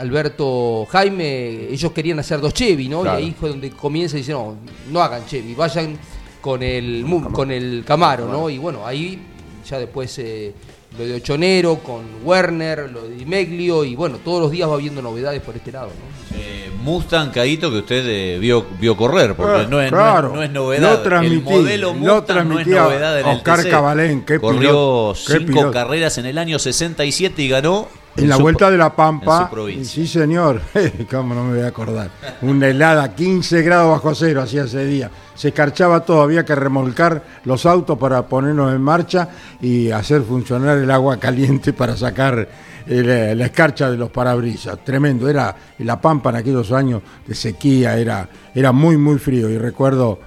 [0.00, 3.02] Alberto Jaime, ellos querían hacer dos Chevy, ¿no?
[3.02, 3.18] Claro.
[3.20, 4.56] Y ahí fue donde comienza y dice, no,
[4.90, 5.98] no hagan Chevy, vayan
[6.40, 8.48] con el, Mu- con el Camaro, ¿no?
[8.50, 9.20] Y bueno, ahí
[9.68, 10.52] ya después eh,
[10.98, 14.74] lo de Ochonero con Werner, lo de Di Meglio, y bueno, todos los días va
[14.74, 16.20] habiendo novedades por este lado, ¿no?
[16.38, 20.28] Eh, Mustang Caíto que usted eh, vio, vio correr, porque Ah, no, es, claro.
[20.34, 20.90] no, es, no es novedad.
[20.92, 23.70] Lo transmití, el modelo lo Mustang no es novedad en el Oscar TC.
[23.70, 25.70] Cabalén, qué Corrió piloto, qué cinco piloto.
[25.72, 27.86] carreras en el año 67 y ganó
[28.22, 30.60] En la vuelta de la en Pampa, su sí señor,
[31.10, 32.10] cómo no me voy a acordar,
[32.42, 37.22] una helada, 15 grados bajo cero hacía ese día, se escarchaba todo, había que remolcar
[37.44, 39.28] los autos para ponernos en marcha
[39.60, 42.48] y hacer funcionar el agua caliente para sacar
[42.86, 47.96] el- la escarcha de los parabrisas, tremendo, era la Pampa en aquellos años de sequía,
[47.96, 49.48] era, era muy muy frío.
[49.50, 50.18] Y recuerdo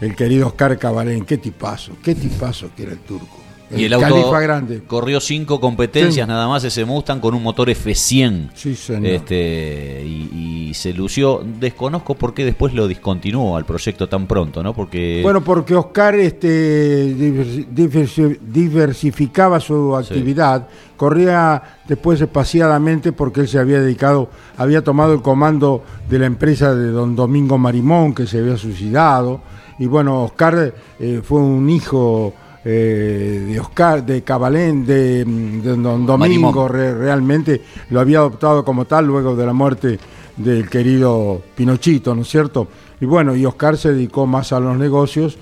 [0.00, 3.41] el querido Oscar Cabalén, qué tipazo, qué tipazo que era el turco.
[3.76, 4.82] Y el auto Califa grande.
[4.86, 6.28] corrió cinco competencias Sí.
[6.28, 8.50] nada más ese Mustang con un motor F100.
[8.54, 9.06] Sí, señor.
[9.06, 11.42] Este, y, y se lució.
[11.60, 14.74] Desconozco por qué después lo discontinuó al proyecto tan pronto, ¿no?
[14.74, 23.48] Porque Bueno, porque Oscar este, diversi- diversi- diversificaba su actividad, corría después espaciadamente porque él
[23.48, 28.26] se había dedicado, había tomado el comando de la empresa de don Domingo Marimón, que
[28.26, 29.40] se había suicidado,
[29.78, 36.06] y bueno, Oscar eh, fue un hijo eh, de Oscar, de Cabalén, de, de don
[36.06, 39.98] Domingo, re- realmente lo había adoptado como tal luego de la muerte
[40.36, 42.68] del querido Pinochito, ¿no es cierto?
[43.00, 45.36] Y bueno, y Oscar se dedicó más a los negocios,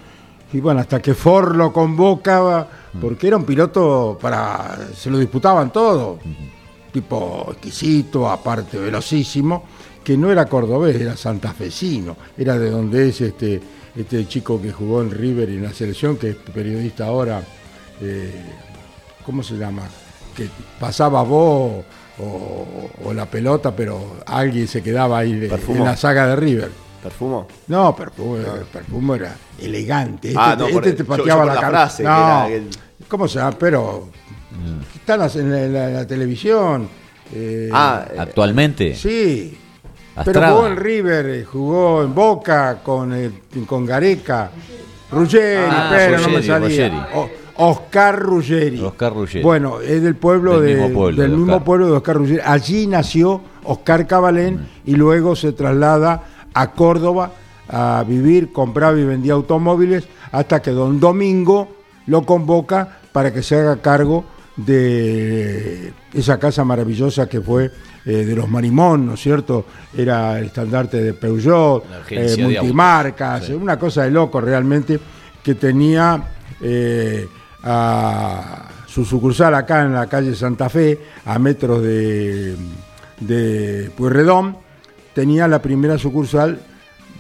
[0.53, 2.67] y bueno, hasta que Ford lo convocaba,
[3.01, 6.19] porque era un piloto para, se lo disputaban todo,
[6.93, 9.63] tipo exquisito, aparte velocísimo,
[10.03, 13.61] que no era cordobés, era santafesino, era de donde es este,
[13.97, 17.43] este chico que jugó en River y en la selección, que es periodista ahora,
[18.01, 18.33] eh,
[19.25, 19.83] ¿cómo se llama?
[20.37, 20.49] Que
[20.79, 21.85] pasaba vos
[22.19, 22.67] o,
[23.05, 26.71] o la pelota, pero alguien se quedaba ahí de- en la saga de River.
[27.03, 27.49] ¿Perfumo?
[27.69, 28.37] No, perfumo,
[28.71, 30.29] perfumo era elegante.
[30.29, 32.17] Este, Ah, no, te- este te yo- pateaba yo por la la frase, que No,
[32.19, 32.69] era el-
[33.09, 33.57] ¿cómo se llama?
[33.59, 34.09] Pero
[34.95, 36.89] están las- en la, la- la televisión.
[37.33, 38.95] eh, Ah, eh, actualmente.
[38.97, 39.57] sí.
[40.25, 43.31] Pero jugó en River, eh, jugó en Boca con, eh,
[43.67, 44.51] con Gareca.
[45.11, 46.69] Ruggeri, Ah, pero no me salía.
[46.69, 46.97] Ruggeri.
[47.57, 48.81] Oscar Ruggeri.
[48.81, 49.43] Oscar Ruggeri.
[49.43, 51.65] Bueno, es del pueblo Del de- mismo pueblo del de mismo Oscar.
[51.65, 52.41] pueblo de Oscar Ruggeri.
[52.45, 56.23] Allí nació Oscar Cabalén y luego se traslada
[56.55, 57.33] a Córdoba
[57.69, 61.69] a vivir, compraba y vendía automóviles hasta que don Domingo
[62.07, 64.25] lo convoca para que se haga cargo
[64.57, 67.71] de esa casa maravillosa que fue
[68.07, 69.67] eh, de los Marimón, ¿no es cierto?
[69.97, 73.53] Era el estandarte de Peugeot, eh, multimarcas, Sí.
[73.53, 74.99] una cosa de loco realmente,
[75.43, 76.23] que tenía
[76.61, 77.27] eh,
[77.63, 82.57] a su sucursal acá en la calle Santa Fe, a metros de,
[83.21, 84.57] de Pueyrredón,
[85.15, 86.61] tenía la primera sucursal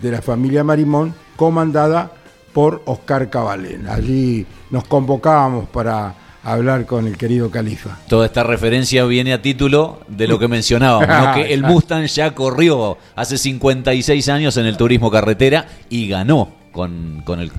[0.02, 2.10] de la familia Marimón, comandada
[2.52, 3.86] por Oscar Cabalén.
[3.88, 7.98] Allí nos convocábamos para hablar con el querido Califa.
[8.08, 11.34] Toda esta referencia viene a título de lo que mencionábamos, ¿no?
[11.34, 17.22] que el Mustang ya corrió hace 56 años en el turismo carretera y ganó con,
[17.24, 17.50] con el,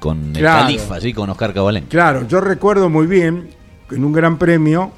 [0.00, 0.62] con el Claro.
[0.66, 1.12] Califa, ¿sí?
[1.12, 1.86] con Oscar Cabalén.
[1.88, 3.48] Claro, yo recuerdo muy bien
[3.88, 4.92] que en un gran premio,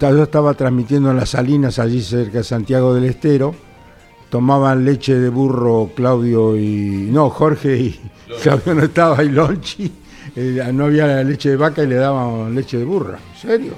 [0.00, 3.54] yo estaba transmitiendo en las Salinas, allí cerca de Santiago del Estero,
[4.30, 7.08] tomaban leche de burro Claudio y.
[7.10, 8.00] No, Jorge y.
[8.42, 9.92] Claudio no estaba y Lonchi.
[10.40, 13.18] Eh, no había leche de vaca y le daban leche de burra.
[13.34, 13.72] ¿En serio?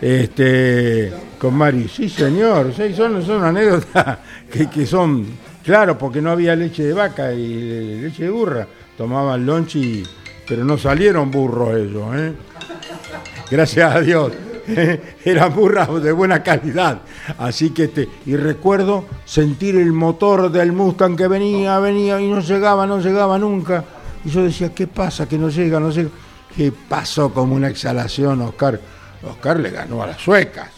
[0.00, 4.18] Este, con Mari, sí señor, son, anécdotas
[4.72, 5.26] que, son,
[5.64, 10.04] claro, porque no había leche de vaca y leche de burra, tomaban lonchi,
[10.46, 12.32] pero no salieron burros ellos, ¿eh?
[13.50, 14.32] gracias a Dios,
[15.24, 17.00] eran burras de buena calidad,
[17.38, 22.40] así que, este, y recuerdo sentir el motor del Mustang que venía, venía y no
[22.40, 23.82] llegaba, no llegaba nunca,
[24.24, 25.28] y yo decía, ¿qué pasa?
[25.28, 26.10] Que no llega, no llega,
[26.56, 28.80] ¿qué pasó como una exhalación, Oscar?
[29.22, 30.73] Oscar le ganó a las suecas.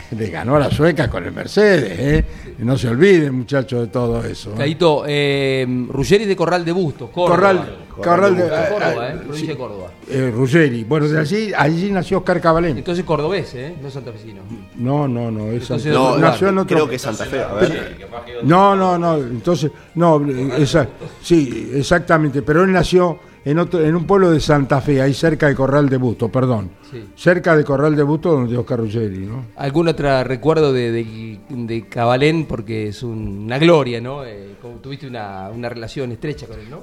[0.18, 2.24] le ganó a las suecas con el Mercedes, ¿eh?
[2.58, 4.50] No se olviden, muchachos, de todo eso.
[4.52, 4.54] ¿eh?
[4.58, 7.36] Caíto, eh, Ruggeri de Corral de Bustos, Córdoba.
[7.36, 9.90] Corral, Corral de, Córdoba, eh, ah, provincia de Córdoba.
[10.08, 10.84] eh, Ruggeri.
[10.84, 12.78] Bueno, de allí, allí nació Oscar Cabalén.
[12.78, 13.74] Entonces cordobés, ¿eh?
[13.82, 14.42] No santafesino.
[14.76, 15.48] No, no, no.
[15.50, 16.76] es Entonces, Santa- No, nació en otro.
[16.76, 17.40] creo que Santa Fe.
[17.42, 18.08] A ver.
[18.42, 19.16] No, no, no.
[19.16, 20.24] Entonces, no,
[20.56, 20.86] esa,
[21.22, 22.42] sí, exactamente.
[22.42, 25.88] Pero él nació en otro, en un pueblo de Santa Fe, ahí cerca de Corral
[25.88, 26.70] de Busto, perdón.
[26.90, 27.04] Sí.
[27.14, 29.46] Cerca de Corral de Busto, donde Oscar Ruggeri, ¿no?
[29.56, 32.46] ¿Algún otro recuerdo de, de, de Cabalén?
[32.46, 34.24] Porque es un- una gloria, ¿no?
[34.24, 36.80] Eh, tuviste una, una relación estrecha con él, ¿no?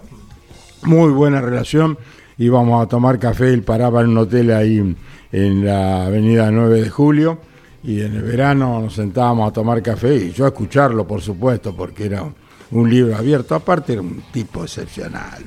[0.85, 1.97] muy buena relación.
[2.37, 4.95] Íbamos a tomar café, él paraba en un hotel ahí
[5.31, 7.39] en la avenida 9 de julio
[7.83, 11.73] y en el verano nos sentábamos a tomar café y yo a escucharlo, por supuesto,
[11.75, 12.23] porque era
[12.71, 13.55] un libro abierto.
[13.55, 15.43] Aparte era un tipo excepcional.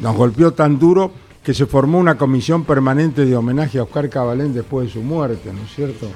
[0.00, 4.54] Nos golpeó tan duro que se formó una comisión permanente de homenaje a Oscar Cabalén
[4.54, 6.08] después de su muerte, ¿no es cierto?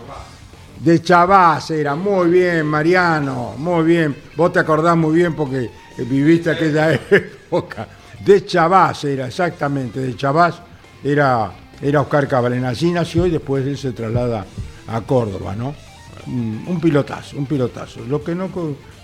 [0.81, 4.15] De Chavás era, muy bien, Mariano, muy bien.
[4.37, 7.89] Vos te acordás muy bien porque viviste aquella época.
[8.25, 10.61] De Chavás era, exactamente, de Chavás
[11.03, 12.65] era, era Oscar Cabalén.
[12.65, 14.45] Allí nació y después él se traslada
[14.89, 15.75] a Córdoba, ¿no?
[16.27, 18.01] Mm, Un pilotazo, un pilotazo.
[18.07, 18.49] Lo que no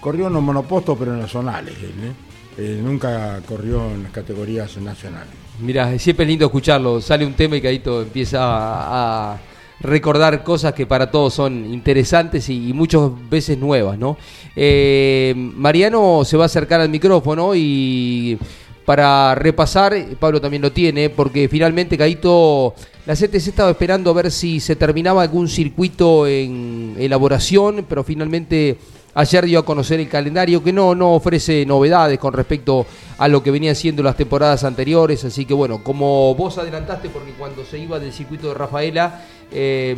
[0.02, 2.12] corrió en los monopostos, pero en él, ¿eh?
[2.58, 5.32] Eh, nunca corrió en las categorías nacionales.
[5.60, 7.00] Mira, siempre es lindo escucharlo.
[7.00, 9.38] Sale un tema y Caíto empieza a,
[9.80, 14.16] recordar cosas que para todos son interesantes y, y muchas veces nuevas, ¿no?
[14.54, 18.38] Eh, Mariano se va a acercar al micrófono y
[18.84, 22.74] para repasar, Pablo también lo tiene, porque finalmente Caíto,
[23.06, 28.78] la CTC estaba esperando a ver si se terminaba algún circuito en elaboración, pero finalmente
[29.14, 32.86] ayer dio a conocer el calendario que no, no ofrece novedades con respecto
[33.18, 37.32] a lo que venían siendo las temporadas anteriores, así que bueno, como vos adelantaste, porque
[37.32, 39.22] cuando se iba del circuito de Rafaela,
[39.52, 39.94] eh,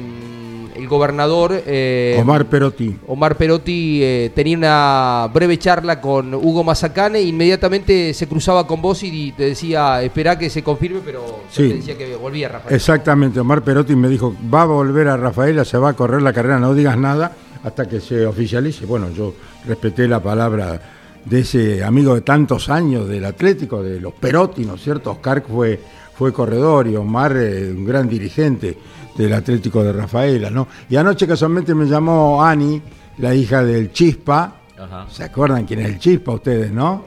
[0.75, 1.63] el gobernador...
[1.65, 2.97] eh, Omar Perotti.
[3.07, 9.03] Omar Perotti eh, tenía una breve charla con Hugo Mazacane, inmediatamente se cruzaba con vos
[9.05, 11.69] y te decía, espera que se confirme, pero Sí.
[11.69, 12.75] te decía que volvía Rafael.
[12.75, 16.33] Exactamente, Omar Perotti me dijo, va a volver a Rafaela, se va a correr la
[16.33, 17.33] carrera, no digas nada
[17.65, 18.87] hasta que se oficialice.
[18.87, 19.35] Bueno, yo
[19.67, 20.81] respeté la palabra
[21.25, 25.13] de ese amigo de tantos años del Atlético, de los Perotti, ¿no es cierto?
[25.13, 25.81] Oscar fue,
[26.15, 28.77] fue corredor y Omar eh, un gran dirigente
[29.17, 30.69] del Atlético de Rafaela, ¿no?
[30.91, 32.81] Y anoche casualmente me llamó Ani,
[33.19, 34.57] la hija del Chispa.
[34.79, 35.07] Ajá.
[35.09, 37.05] ¿Se acuerdan quién es el Chispa ustedes, no?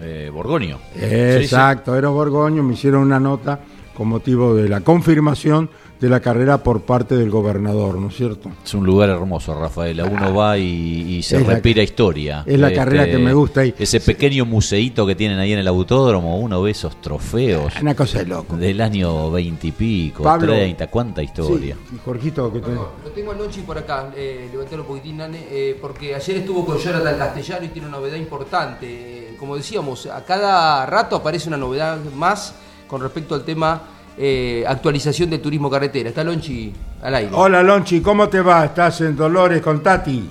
[0.00, 0.78] Eh, Borgonio.
[0.94, 3.58] Exacto, era Borgoño, me hicieron una nota
[3.96, 5.68] con motivo de la confirmación
[6.00, 8.50] de la carrera por parte del gobernador, ¿no es cierto?
[8.64, 10.04] Es un lugar hermoso, Rafaela.
[10.04, 12.40] Uno va y, y se la- respira historia.
[12.40, 13.74] Este, es la carrera que me gusta ahí.
[13.78, 18.18] Ese pequeño museíto que tienen ahí en el autódromo, uno ve esos trofeos Una cosa
[18.18, 18.56] de loco.
[18.56, 20.52] del año 20 y pico, Pablo.
[20.52, 21.76] 30, cuánta historia.
[21.88, 22.70] Sí, y Jorgito, que te...
[22.72, 26.64] Lo tengo a Lonchi por acá, eh, levantélo un poquitín, Nane, eh, porque ayer estuvo
[26.66, 28.86] con Jonathan Castellano y tiene una novedad importante.
[29.30, 32.54] Eh, como decíamos, a cada rato aparece una novedad más
[32.86, 33.82] con respecto al tema
[34.18, 36.08] eh, actualización del turismo carretera.
[36.08, 37.30] Está Lonchi al aire.
[37.32, 38.64] Hola Lonchi, ¿cómo te va?
[38.64, 40.30] ¿Estás en Dolores con Tati?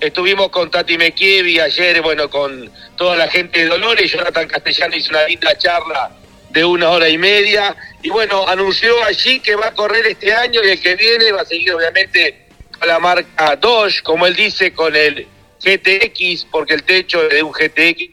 [0.00, 4.12] Estuvimos con Tati Mekievi ayer, bueno, con toda la gente de Dolores.
[4.12, 6.10] Jonathan Castellano hizo una linda charla
[6.50, 7.74] de una hora y media.
[8.02, 11.42] Y bueno, anunció allí que va a correr este año y el que viene va
[11.42, 12.46] a seguir, obviamente,
[12.78, 15.26] con la marca Dodge, como él dice, con el
[15.62, 18.10] GTX, porque el techo es de un GTX.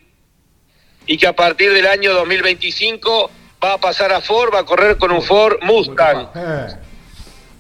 [1.08, 3.32] Y que a partir del año 2025
[3.63, 6.28] va a pasar a Ford, va a correr con un Ford Mustang.
[6.36, 6.67] Eh,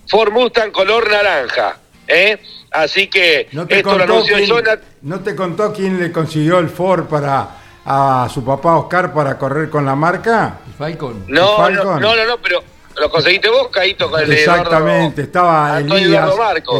[0.07, 1.77] Ford Mustang color naranja.
[2.07, 2.39] ¿eh?
[2.71, 4.79] Así que ¿no, te esto lo contó anunció quién, Jonathan.
[5.03, 9.69] ¿No te contó quién le consiguió el Ford para a su papá Oscar para correr
[9.69, 10.59] con la marca?
[10.77, 11.25] Falcon.
[11.27, 12.01] No, no, Falcon.
[12.01, 12.63] no, no, no, pero
[12.99, 16.29] lo conseguiste vos, Caíto, con el Exactamente, Eduardo- estaba Elías,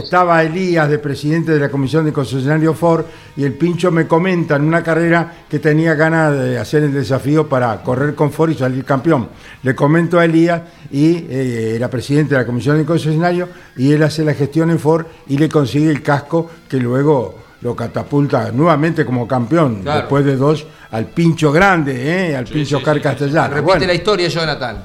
[0.04, 3.06] estaba Elías de presidente de la comisión de concesionario Ford
[3.38, 7.48] y el pincho me comenta en una carrera que tenía ganas de hacer el desafío
[7.48, 9.30] para correr con Ford y salir campeón.
[9.64, 14.04] Le comento a Elías y eh, era presidente de la comisión de concesionario y él
[14.04, 19.06] hace la gestión en Ford y le consigue el casco que luego lo catapulta nuevamente
[19.06, 20.00] como campeón Claro.
[20.02, 22.36] después de dos al pincho grande, ¿eh?
[22.36, 23.48] al pincho Oscar Castellano.
[23.50, 24.84] Repite Bueno, la historia, Jonathan.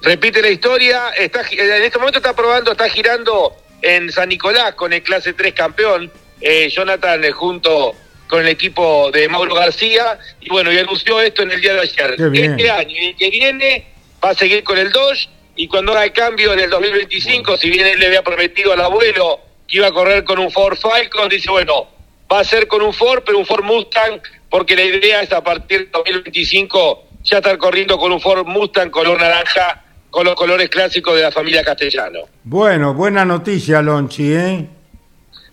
[0.00, 4.92] Repite la historia, está, en este momento está probando, está girando en San Nicolás con
[4.92, 6.10] el clase 3 campeón,
[6.42, 7.94] eh, Jonathan eh, junto
[8.28, 11.80] con el equipo de Mauro García, y bueno, y anunció esto en el día de
[11.80, 12.16] ayer.
[12.18, 13.86] Este año y el que viene
[14.24, 17.70] va a seguir con el Dodge, y cuando haga el cambio en el 2025, si
[17.70, 21.28] bien él le había prometido al abuelo que iba a correr con un Ford Falcon,
[21.28, 21.88] dice, bueno,
[22.32, 25.42] va a ser con un Ford, pero un Ford Mustang, porque la idea es a
[25.42, 30.68] partir del 2025 ya estar corriendo con un Ford Mustang color naranja, con los colores
[30.68, 32.20] clásicos de la familia Castellano.
[32.44, 34.66] bueno, buena noticia, Lonchi, ¿eh?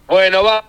[0.09, 0.65] Bueno, va,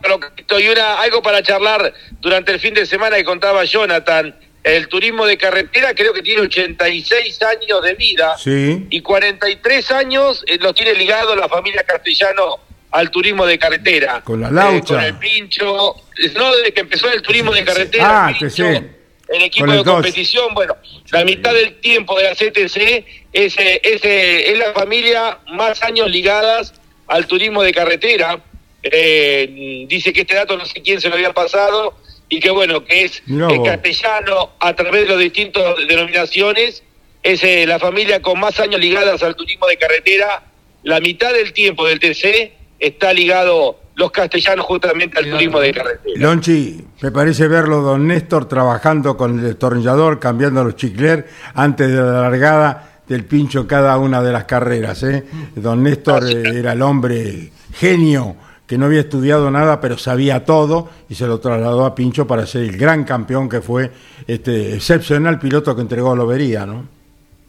[0.59, 4.36] y una, algo para charlar durante el fin de semana que contaba Jonathan.
[4.62, 8.86] El turismo de carretera creo que tiene 86 años de vida Sí.
[8.91, 12.59] y 43 años eh, los tiene ligado la familia Castellano
[12.91, 14.20] al turismo de carretera.
[14.22, 14.76] Con la laucha.
[14.76, 15.95] Eh, con el pincho,
[16.34, 18.26] no desde que empezó el turismo de carretera.
[18.26, 18.62] Ah, pincho, sí.
[18.62, 20.76] el equipo el de competición, bueno,
[21.12, 26.74] la mitad del tiempo de la CTC es, es, es la familia más años ligadas
[27.07, 28.38] al turismo de carretera.
[28.83, 31.95] Eh, dice que este dato no sé quién se lo había pasado,
[32.28, 36.83] y que bueno, que es el castellano a través de las distintas denominaciones,
[37.22, 40.45] es eh, la familia con más años ligadas al turismo de carretera.
[40.85, 46.14] La mitad del tiempo del TC está ligado los castellanos justamente al turismo de carretera.
[46.16, 51.97] Lonchi, me parece verlo don Néstor trabajando con el destornillador, cambiando los chicler antes de
[51.97, 55.03] la largada del pincho cada una de las carreras.
[55.03, 55.24] ¿eh?
[55.57, 58.37] Don Néstor eh, era el hombre genio
[58.71, 62.47] que no había estudiado nada, pero sabía todo y se lo trasladó a Pincho para
[62.47, 63.91] ser el gran campeón que fue
[64.29, 66.87] este excepcional piloto que entregó a Lobería, ¿no?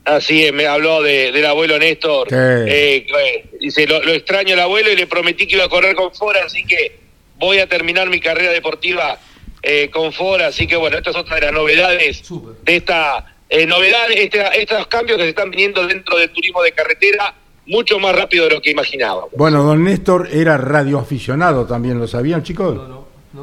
[0.04, 2.28] Así es, me habló de, del abuelo Néstor.
[2.28, 2.36] Sí.
[2.36, 3.06] Eh,
[3.60, 6.40] dice, lo, lo extraño al abuelo y le prometí que iba a correr con Fora,
[6.44, 6.98] así que
[7.38, 9.20] voy a terminar mi carrera deportiva
[9.62, 10.48] eh, con Fora.
[10.48, 12.24] Así que bueno, esta es otra de las novedades
[12.64, 16.72] de esta eh, novedad, este- estos cambios que se están viniendo dentro del turismo de
[16.72, 17.36] carretera,
[17.72, 19.30] mucho más rápido de lo que imaginábamos.
[19.36, 22.80] Bueno, don Néstor era radioaficionado también, ¿lo sabían chicos?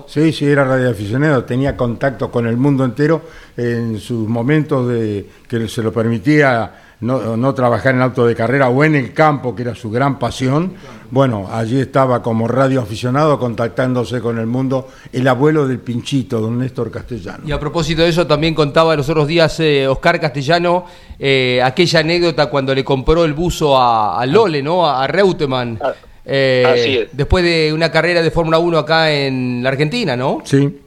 [0.07, 3.23] Sí, sí, era radioaficionado, tenía contacto con el mundo entero
[3.57, 8.69] en sus momentos de que se lo permitía no, no trabajar en auto de carrera
[8.69, 10.75] o en el campo, que era su gran pasión.
[11.11, 16.91] Bueno, allí estaba como radioaficionado contactándose con el mundo el abuelo del Pinchito, don Néstor
[16.91, 17.45] Castellano.
[17.47, 20.87] Y a propósito de eso, también contaba los otros días eh, Oscar Castellano
[21.19, 24.89] eh, aquella anécdota cuando le compró el buzo a, a Lole, ¿no?
[24.89, 25.79] A, Reutemann.
[25.81, 25.95] Ah,
[26.25, 27.09] eh, así es.
[27.13, 30.43] Después de una carrera de Fórmula 1 acá en la Argentina, ¿no?
[30.45, 30.81] Sí,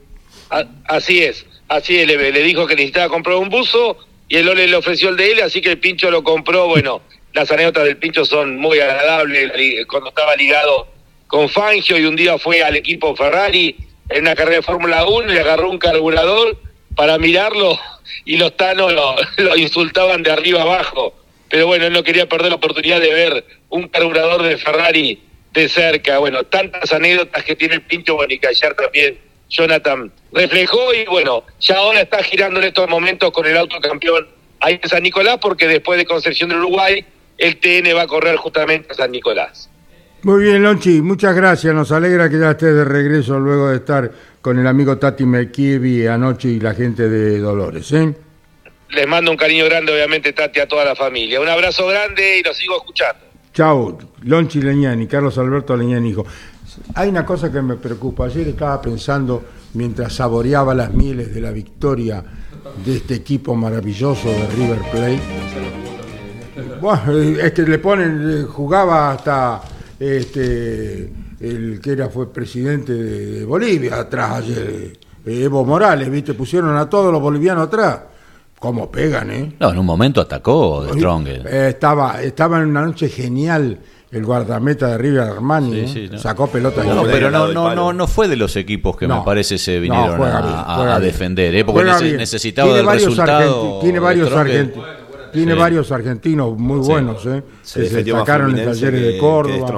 [0.86, 3.96] así es, así es, le, le dijo que necesitaba comprar un buzo
[4.32, 6.66] y el Ole le ofreció el de él, así que el Pincho lo compró.
[6.66, 7.02] Bueno,
[7.34, 9.52] las anécdotas del Pincho son muy agradables,
[9.86, 10.88] cuando estaba ligado
[11.26, 13.76] con Fangio y un día fue al equipo Ferrari
[14.08, 16.56] en una carrera de Fórmula 1 y agarró un carburador
[16.96, 17.78] para mirarlo
[18.24, 21.14] y los tanos lo, insultaban de arriba abajo.
[21.50, 25.22] Pero bueno, él no quería perder la oportunidad de ver un carburador de Ferrari
[25.52, 26.16] de cerca.
[26.16, 29.18] Bueno, tantas anécdotas que tiene el Pincho, bueno, y que también
[29.52, 34.26] Jonathan reflejó y bueno, ya ahora está girando en estos momentos con el auto campeón
[34.60, 37.04] ahí en San Nicolás porque después de Concepción del Uruguay
[37.38, 39.68] el TN va a correr justamente a San Nicolás.
[40.22, 41.74] Muy bien, Lonchi, muchas gracias.
[41.74, 46.06] Nos alegra que ya estés de regreso luego de estar con el amigo Tati Mekievi
[46.06, 47.92] anoche y la gente de Dolores.
[47.92, 48.14] ¿eh?
[48.90, 51.40] Les mando un cariño grande, obviamente, Tati, a toda la familia.
[51.40, 53.20] Un abrazo grande y los sigo escuchando.
[53.52, 56.24] Chao, Lonchi Leñani, Carlos Alberto Leñani, hijo.
[56.94, 58.26] Hay una cosa que me preocupa.
[58.26, 59.42] Ayer estaba pensando,
[59.74, 62.22] mientras saboreaba las mieles de la victoria
[62.84, 65.20] de este equipo maravilloso de River Plate.
[66.80, 69.62] Bueno, es que le ponen, jugaba hasta
[69.98, 76.76] este el que era fue presidente de, de Bolivia atrás ayer, Evo Morales, viste, pusieron
[76.76, 78.00] a todos los bolivianos atrás.
[78.58, 79.56] ¿Cómo pegan, eh?
[79.58, 81.44] No, en un momento atacó de Strongel.
[81.46, 83.80] Eh, estaba, estaba en una noche genial
[84.12, 85.88] el guardameta de River Armani, Sí, ¿eh?
[85.88, 86.18] sí, ¿no?
[86.18, 86.84] sacó pelota.
[86.84, 89.20] No, y- pero no, no, no, no fue de los equipos que No.
[89.20, 91.10] me parece se No, vinieron juega a, bien, a- juega a bien.
[91.12, 91.64] defender, ¿eh?
[91.64, 93.78] porque Juega necesitaba Tiene del varios resultado.
[93.80, 94.86] tiene varios argentinos.
[95.32, 95.58] Tiene Sí.
[95.58, 96.90] varios argentinos muy Sí.
[96.90, 97.42] buenos, ¿eh?
[97.62, 99.70] Se que se destacaron en talleres que- de Córdoba.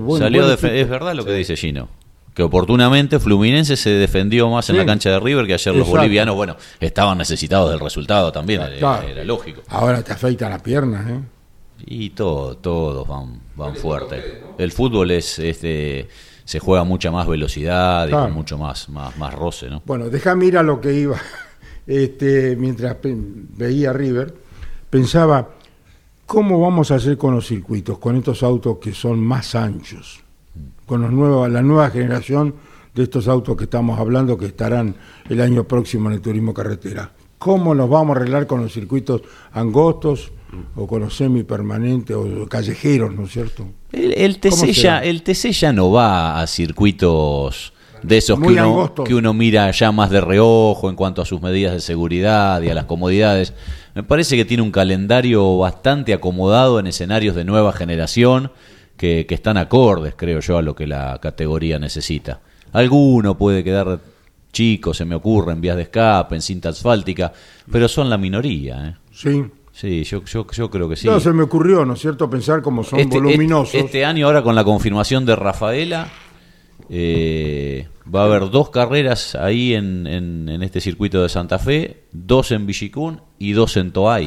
[0.00, 1.88] bueno, salió es verdad lo que dice Gino.
[2.34, 4.78] Que oportunamente Fluminense se defendió más en Sí.
[4.78, 8.76] la cancha de River que ayer los bolivianos, bueno, estaban necesitados del resultado también, era,
[8.76, 9.06] Claro.
[9.08, 9.62] era lógico.
[9.68, 11.20] Ahora te afeitan las piernas, ¿eh?
[11.86, 14.42] Y todo, todos van, van fuerte.
[14.58, 16.08] El fútbol es este
[16.50, 19.82] se juega mucha más velocidad y con mucho más, más, más roce, ¿no?
[19.86, 21.16] Bueno, déjame ir a lo que iba.
[21.86, 24.32] Este, mientras veía River,
[24.90, 25.48] pensaba,
[26.24, 30.20] ¿cómo vamos a hacer con los circuitos, con estos autos que son más anchos?
[30.86, 32.54] Con los nuevos, la nueva generación
[32.94, 34.94] de estos autos que estamos hablando que estarán
[35.28, 37.10] el año próximo en el turismo carretera.
[37.38, 39.22] ¿Cómo nos vamos a arreglar con los circuitos
[39.52, 40.30] angostos
[40.76, 43.66] o con los semipermanentes o callejeros, ¿no es cierto?
[43.92, 47.72] El, el ¿Cómo TC ya, el TC ya no va a circuitos
[48.02, 49.08] de esos que uno, angostos.
[49.08, 52.68] que uno mira ya más de reojo en cuanto a sus medidas de seguridad y
[52.68, 53.52] a las comodidades.
[53.94, 58.52] Me parece que tiene un calendario bastante acomodado en escenarios de nueva generación
[58.96, 62.40] que, que están acordes, creo yo, a lo que la categoría necesita.
[62.72, 64.00] Alguno puede quedar
[64.52, 67.32] chico, se me ocurre, en vías de escape, en cinta asfáltica,
[67.70, 68.88] pero son la minoría.
[68.88, 68.96] ¿eh?
[69.12, 69.44] Sí.
[69.80, 71.06] Sí, yo, yo, yo creo que sí.
[71.06, 73.74] No, se me ocurrió, ¿no es cierto?, pensar como son Este- voluminosos.
[73.74, 76.08] Este, este año, ahora con la confirmación de Rafaela,
[76.90, 82.02] eh, va a haber dos carreras ahí en, en- en este circuito de Santa Fe,
[82.12, 84.26] dos en Villicún y dos en Toay.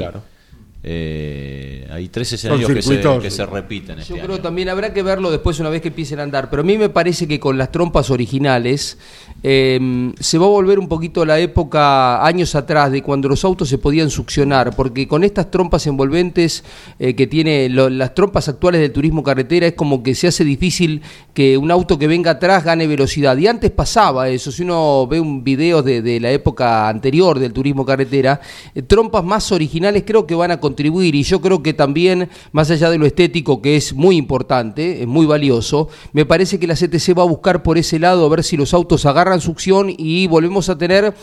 [0.85, 3.23] Eh, hay tres escenarios que se, circuitos.
[3.23, 4.25] que se repiten este Yo año.
[4.25, 6.77] creo también habrá que verlo después una vez que empiecen a andar, pero a mí
[6.77, 8.97] me parece que con las trompas originales
[9.43, 13.69] eh, se va a volver un poquito la época años atrás de cuando los autos
[13.69, 16.65] se podían succionar, porque con estas trompas envolventes
[16.99, 20.43] eh, que tiene lo- las trompas actuales del turismo carretera es como que se hace
[20.43, 21.01] difícil
[21.33, 23.37] que un auto que venga atrás gane velocidad.
[23.37, 27.53] Y antes pasaba eso, si uno ve un video de, de la época anterior del
[27.53, 28.41] turismo carretera,
[28.75, 31.13] eh, trompas más originales creo que van a contribuir.
[31.13, 35.07] Y yo creo que también, más allá de lo estético, que es muy importante, es
[35.07, 38.43] muy valioso, me parece que la CTC va a buscar por ese lado a ver
[38.43, 41.13] si los autos agarran succión y volvemos a tener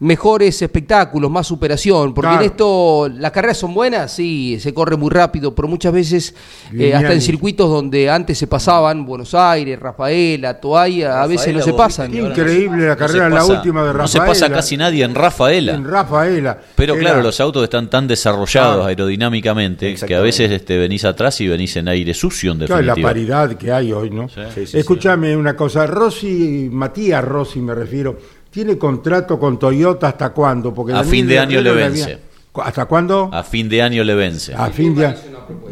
[0.00, 2.42] mejores espectáculos, más superación, porque Claro.
[2.42, 6.34] en esto las carreras son buenas, sí, se corre muy rápido, pero muchas veces
[6.72, 11.60] eh, hasta en circuitos donde antes se pasaban, Buenos Aires, Rafaela, Toaya, a veces no
[11.60, 12.14] se pasan.
[12.14, 14.26] Increíble la carrera, la pasa- última de No se Rafaela.
[14.46, 15.74] pasa casi nadie en Rafaela.
[15.74, 16.58] En Rafaela.
[16.76, 18.84] Pero Era- claro, los autos están tan desarrollados Claro.
[18.86, 22.94] aerodinámicamente que a veces este, venís atrás y venís en aire sucio, en Claro, la
[22.94, 23.08] definitiva.
[23.10, 24.28] paridad que hay hoy, ¿no?
[24.30, 24.40] Sí.
[24.54, 28.16] Sí, sí, Escúchame una cosa, Rossi, Matías Rossi me refiero,
[28.50, 30.72] ¿tiene contrato con Toyota hasta cuándo?
[30.74, 32.18] Porque A fin de año le había- vence.
[32.54, 33.30] ¿Hasta cuándo?
[33.32, 34.52] A fin de año le vence.
[34.54, 35.14] A fin de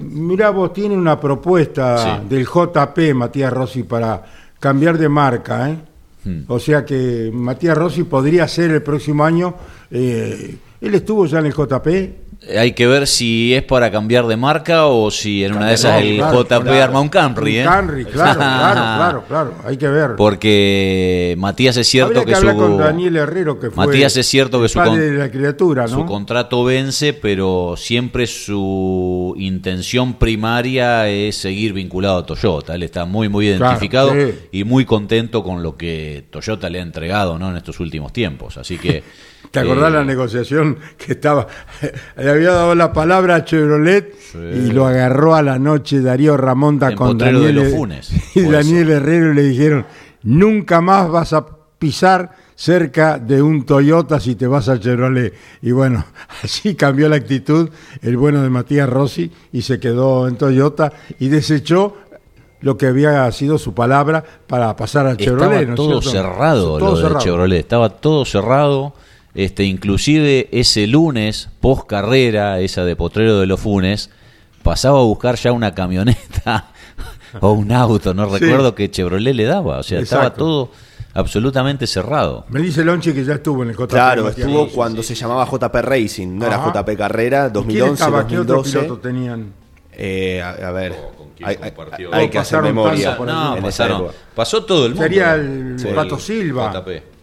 [0.01, 2.29] Mirá, vos tiene una propuesta Sí.
[2.29, 4.23] del JP, Matías Rossi, para
[4.61, 5.79] cambiar de marca, ¿eh?
[6.25, 6.41] Hmm.
[6.49, 9.55] O sea que Matías Rossi podría ser el próximo año.
[9.91, 12.15] eh, él estuvo ya en el JP.
[12.57, 16.01] Hay que ver si es para cambiar de marca o si en una de esas
[16.01, 16.83] el claro, JP claro.
[16.85, 17.57] arma un Camry.
[17.57, 17.65] Un ¿eh?
[17.65, 19.55] Camry, claro, claro, claro, claro.
[19.65, 20.15] Hay que ver.
[20.17, 24.63] Porque Matías es cierto que, que su, con Daniel Herrero, que fue Matías es cierto
[24.63, 25.89] que su, padre con- de la criatura, ¿no?
[25.89, 32.77] su contrato vence, pero siempre su intención primaria es seguir vinculado a Toyota.
[32.77, 34.33] Él está muy, muy identificado sí.
[34.53, 37.51] y muy contento con lo que Toyota le ha entregado ¿no?
[37.51, 38.57] en estos últimos tiempos.
[38.57, 39.03] Así que.
[39.51, 41.47] ¿Te acordás eh, la negociación que estaba?
[42.17, 46.91] Le había dado la palabra a Chevrolet y lo agarró a la noche Darío Ramonda
[46.91, 49.87] En con Potrero de Daniel, los Funes, y Daniel Herrero y le dijeron,
[50.23, 51.47] nunca más vas a
[51.79, 55.33] pisar cerca de un Toyota si te vas a Chevrolet.
[55.63, 56.05] Y bueno,
[56.43, 57.71] así cambió la actitud
[58.03, 61.97] el bueno de Matías Rossi y se quedó en Toyota y desechó
[62.61, 65.61] lo que había sido su palabra para pasar a Chevrolet.
[65.61, 66.11] Estaba ¿no es todo cierto?
[66.11, 67.25] cerrado Todo lo de cerrado.
[67.25, 68.95] Chevrolet, estaba todo cerrado.
[69.39, 74.11] Este, inclusive ese lunes, post carrera, esa de Potrero de los Funes,
[74.65, 76.71] pasaba a buscar ya una camioneta
[77.41, 78.39] o un auto, no Sí.
[78.45, 80.73] recuerdo que Chevrolet le daba, o sea, estaba todo
[81.15, 82.47] absolutamente cerrado.
[82.49, 83.89] Me dice Lonchi que ya estuvo en el JP.
[83.91, 86.73] Claro, estuvo cuando se llamaba JP Racing, no era Ajá.
[86.83, 88.27] JP Carrera, ¿Y quién 2011, estaba?
[88.27, 88.79] ¿Qué otro 2012.
[88.87, 89.53] piloto tenían?
[89.93, 90.97] Eh, a, a ver,
[91.37, 92.13] quién hay, hay- compartió?
[92.13, 93.17] hay que hacer memoria.
[93.17, 95.05] No, pasaron- pasó todo el mundo.
[95.05, 95.87] Sería el Sí.
[95.95, 96.73] Pato Silva.
[96.73, 97.18] JP.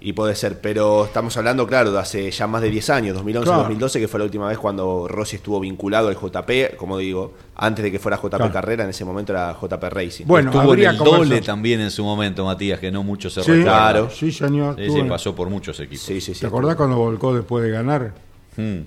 [0.00, 3.44] Y puede ser, pero estamos hablando, claro, de hace ya más de 10 años, 2011,
[3.46, 3.62] Claro.
[3.62, 7.82] 2012, que fue la última vez cuando Rossi estuvo vinculado al JP, como digo, antes
[7.82, 8.52] de que fuera JP Claro.
[8.52, 10.24] Carrera, en ese momento era JP Racing.
[10.26, 13.50] Bueno, Estuvo en el doble también en su momento, Matías, que no mucho se Sí,
[13.50, 13.72] recuerda.
[13.78, 14.10] Claro.
[14.10, 14.76] Sí, señor.
[14.76, 16.04] Sí, pasó por muchos equipos.
[16.04, 16.40] Sí, sí, sí.
[16.42, 18.12] ¿Te acordás cuando volcó después de ganar?
[18.56, 18.82] Hmm.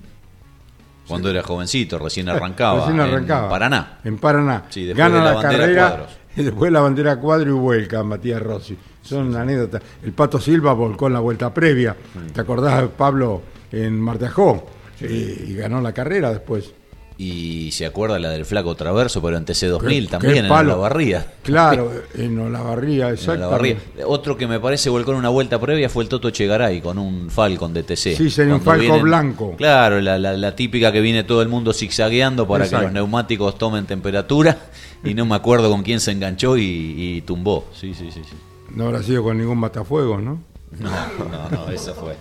[1.10, 2.80] Cuando era jovencito, recién arrancaba.
[2.86, 3.44] Recién arrancaba.
[3.48, 4.00] En Paraná.
[4.06, 4.64] En Paraná.
[4.70, 6.12] Sí, después Gana de la la, bandera carrera cuadros.
[6.38, 8.78] y después la bandera cuadro y vuelca Matías Rossi.
[9.02, 9.82] Son anécdotas.
[10.04, 11.96] El Pato Silva volcó en la vuelta previa.
[12.34, 13.42] ¿Te acordás, Pablo,
[13.72, 14.68] en Martajó?
[15.02, 16.74] Y, y ganó la carrera después.
[17.18, 20.70] Y se acuerda la del flaco traverso, pero en TC2000 Qué- también, en palo.
[20.70, 21.34] la barría.
[21.44, 23.42] Claro, en Olavarría, En exacto.
[23.44, 23.78] Olavarría.
[24.08, 27.30] Otro que me parece volcó en una vuelta previa fue el Toto Chegaray con un
[27.30, 28.16] Falcon de TC.
[28.16, 29.56] Sí, sería un blanco.
[29.56, 32.82] Claro, la, la- la típica que viene todo el mundo zigzagueando para Exacto.
[32.82, 34.58] que los neumáticos tomen temperatura.
[35.04, 37.66] Y no me acuerdo con quién se enganchó y, y tumbó.
[37.74, 38.36] Sí, sí, sí, sí.
[38.76, 40.40] No habrá sido con ningún matafuegos, ¿no?
[40.80, 42.16] No, no, no, eso fue.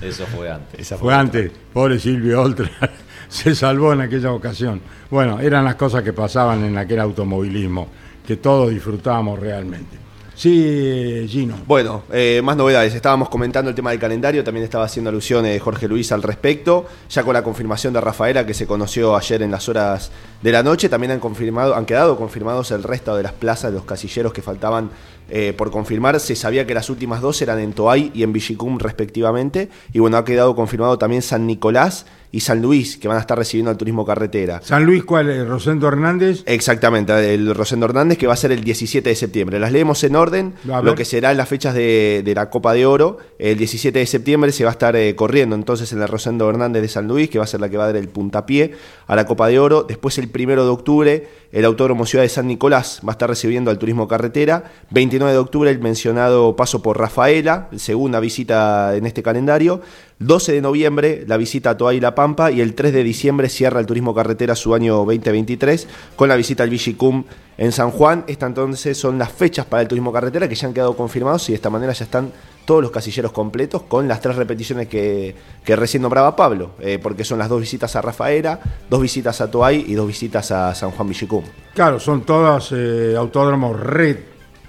[0.00, 0.88] Eso fue antes.
[0.98, 2.70] Fue antes, pobre Silvio Oltra,
[3.28, 4.80] se salvó en aquella ocasión.
[5.10, 7.88] Bueno, eran las cosas que pasaban en aquel automovilismo,
[8.26, 10.00] que todos disfrutábamos realmente.
[10.40, 11.54] Sí, Gino.
[11.66, 12.94] Bueno, eh, más novedades.
[12.94, 16.86] Estábamos comentando el tema del calendario, también estaba haciendo alusiones Jorge Luis al respecto.
[17.10, 20.10] Ya con la confirmación de Rafaela que se conoció ayer en las horas
[20.40, 23.76] de la noche, también han confirmado, han quedado confirmados el resto de las plazas de
[23.76, 24.88] los casilleros que faltaban
[25.30, 26.18] eh, por confirmar.
[26.20, 29.68] Se sabía que las últimas dos eran en Toay y en Villicum respectivamente.
[29.92, 33.36] Y bueno, ha quedado confirmado también San Nicolás y San Luis, que van a estar
[33.36, 34.60] recibiendo al turismo carretera.
[34.62, 35.46] San Luis, ¿cuál es?
[35.46, 36.42] Rosendo Hernández.
[36.46, 39.58] Exactamente, el Rosendo Hernández que va a ser el 17 de septiembre.
[39.58, 42.86] Las leemos en orden, lo que será en las fechas de, de la Copa de
[42.86, 43.18] Oro.
[43.38, 46.82] El 17 de septiembre se va a estar eh, corriendo entonces en el Rosendo Hernández
[46.82, 48.74] de San Luis, que va a ser la que va a dar el puntapié
[49.06, 49.82] a la Copa de Oro.
[49.82, 53.70] Después el primero de octubre, el Autódromo Ciudad de San Nicolás va a estar recibiendo
[53.70, 54.70] al turismo carretera.
[54.90, 59.80] 29 de octubre, el mencionado paso por Rafaela, segunda visita en este calendario.
[60.20, 63.48] 12 de noviembre la visita a Toa y La Pampa y el 3 de diciembre
[63.48, 67.24] cierra el turismo carretera su año 2023 con la visita al Vigicum
[67.56, 68.24] en San Juan.
[68.26, 71.52] Estas entonces son las fechas para el turismo carretera que ya han quedado confirmados y
[71.52, 72.32] de esta manera ya están
[72.66, 77.24] todos los casilleros completos con las tres repeticiones que, que recién nombraba Pablo, eh, porque
[77.24, 78.60] son las dos visitas a Rafaela,
[78.90, 81.44] dos visitas a Toay y dos visitas a San Juan Vigicum.
[81.72, 84.18] Claro, son todas eh, autódromos red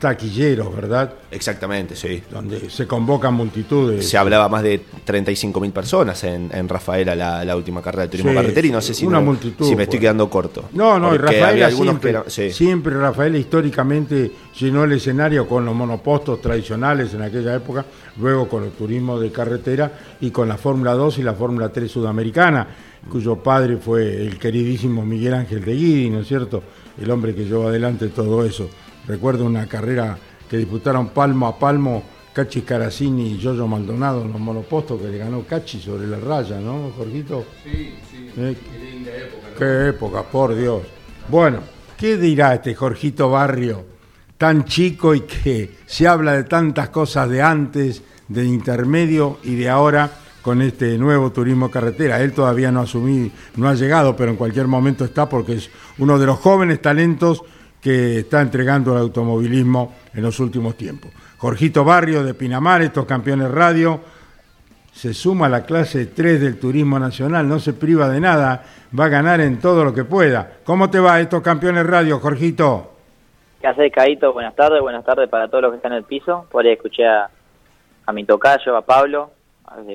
[0.02, 1.14] taquilleros, ¿verdad?
[1.32, 2.22] Exactamente, sí.
[2.30, 4.10] Donde se convocan multitudes.
[4.10, 8.32] Se hablaba más de 35.000 personas en, en Rafaela la, la última carrera de turismo
[8.32, 10.66] Sí, carretera y no sé si, una me, multitud, si me estoy quedando corto.
[10.74, 12.52] No, no, y Rafaela siempre, eran- sí.
[12.52, 17.86] siempre Rafaela históricamente llenó el escenario con los monopostos tradicionales en aquella época,
[18.20, 21.90] luego con el turismo de carretera y con la Fórmula 2 y la Fórmula 3
[21.90, 22.68] sudamericana,
[23.10, 26.64] cuyo padre fue el queridísimo Miguel Ángel de Guidi, ¿no es cierto?
[27.02, 28.68] El hombre que llevó adelante todo eso.
[29.08, 30.18] Recuerdo una carrera
[30.50, 35.18] que disputaron palmo a palmo Cachi Caracini y Giorgio Maldonado en los monopostos que le
[35.18, 37.46] ganó Cachi sobre la raya, ¿no, Jorgito?
[37.64, 38.58] Sí, sí.
[39.58, 40.84] Qué época, por Dios.
[41.28, 41.60] Bueno,
[41.98, 43.86] ¿qué dirá este Jorgito Barrio,
[44.38, 49.70] tan chico y que se habla de tantas cosas de antes, de intermedio y de
[49.70, 50.10] ahora
[50.42, 52.22] con este nuevo turismo carretera?
[52.22, 56.18] Él todavía no asumí, no ha llegado, pero en cualquier momento está porque es uno
[56.18, 57.44] de los jóvenes talentos
[57.82, 61.12] que está entregando el automovilismo en los últimos tiempos.
[61.38, 64.00] Jorgito Barrio de Pinamar, estos campeones radio,
[64.92, 68.64] se suma a la clase 3 del turismo nacional, no se priva de nada,
[68.98, 70.60] va a ganar en todo lo que pueda.
[70.64, 72.92] ¿Cómo te va estos campeones radio, Jorgito?
[73.60, 74.34] ¿Qué haces, Caito?
[74.34, 76.46] Buenas tardes, buenas tardes para todos los que están en el piso.
[76.52, 77.30] Por ahí escuché a,
[78.14, 79.32] mi tocayo, a Pablo.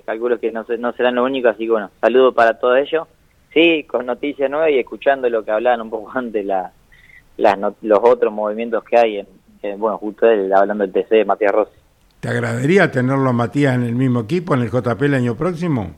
[0.07, 3.07] Calculo que no, no serán los únicos, así que bueno, saludo para todos ellos.
[3.53, 6.73] Sí, con noticias nuevas y escuchando lo que hablaban un poco antes la,
[7.37, 9.19] las los otros movimientos que hay.
[9.19, 9.27] En,
[9.63, 11.73] en- bueno, justo él hablando del TC de Matías Rossi.
[12.21, 15.91] ¿Te agradaría tenerlo a Matías en el mismo equipo, en el JP el año próximo?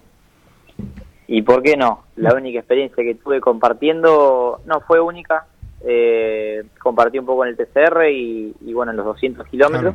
[1.27, 2.05] ¿Y por qué no?
[2.17, 5.47] La única experiencia que tuve compartiendo no fue única.
[5.85, 9.95] Eh, compartí un poco en el TCR y, y bueno, en los 200 kilómetros.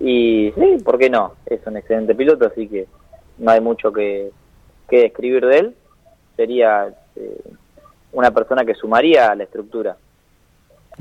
[0.00, 1.34] Y sí, ¿por qué no?
[1.44, 2.86] Es un excelente piloto, así que
[3.38, 4.30] no hay mucho que,
[4.88, 5.74] que describir de él.
[6.36, 7.40] Sería eh,
[8.12, 9.96] una persona que sumaría a la estructura.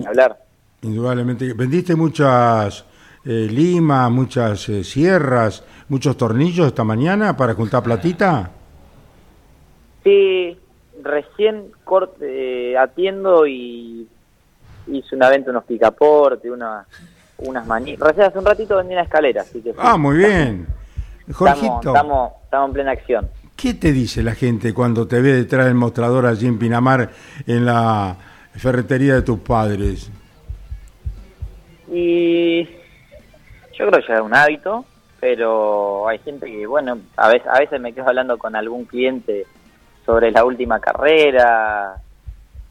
[0.05, 0.37] Hablar.
[0.81, 1.53] Indudablemente.
[1.53, 2.85] ¿Vendiste muchas
[3.25, 8.51] eh, limas, muchas eh, sierras, muchos tornillos esta mañana para juntar platita?
[10.03, 10.57] Sí,
[11.03, 14.07] recién cort- eh, atiendo y
[14.87, 16.85] hice una venta, unos picaportes, una,
[17.39, 18.07] unas manitas.
[18.07, 19.77] Recién hace un ratito vendí una escalera, así que sí.
[19.81, 20.67] Ah, muy bien.
[21.27, 23.29] Estamos, Jorgito, estamos, estamos en plena acción.
[23.57, 27.09] ¿qué te dice la gente cuando te ve detrás del mostrador allí en Pinamar,
[27.47, 28.15] en la
[28.57, 30.09] ferretería de tus padres?
[31.91, 34.85] Y yo creo que ya es un hábito,
[35.19, 39.45] pero hay gente que, bueno, a veces, a veces me quedo hablando con algún cliente
[40.05, 41.95] sobre la última carrera,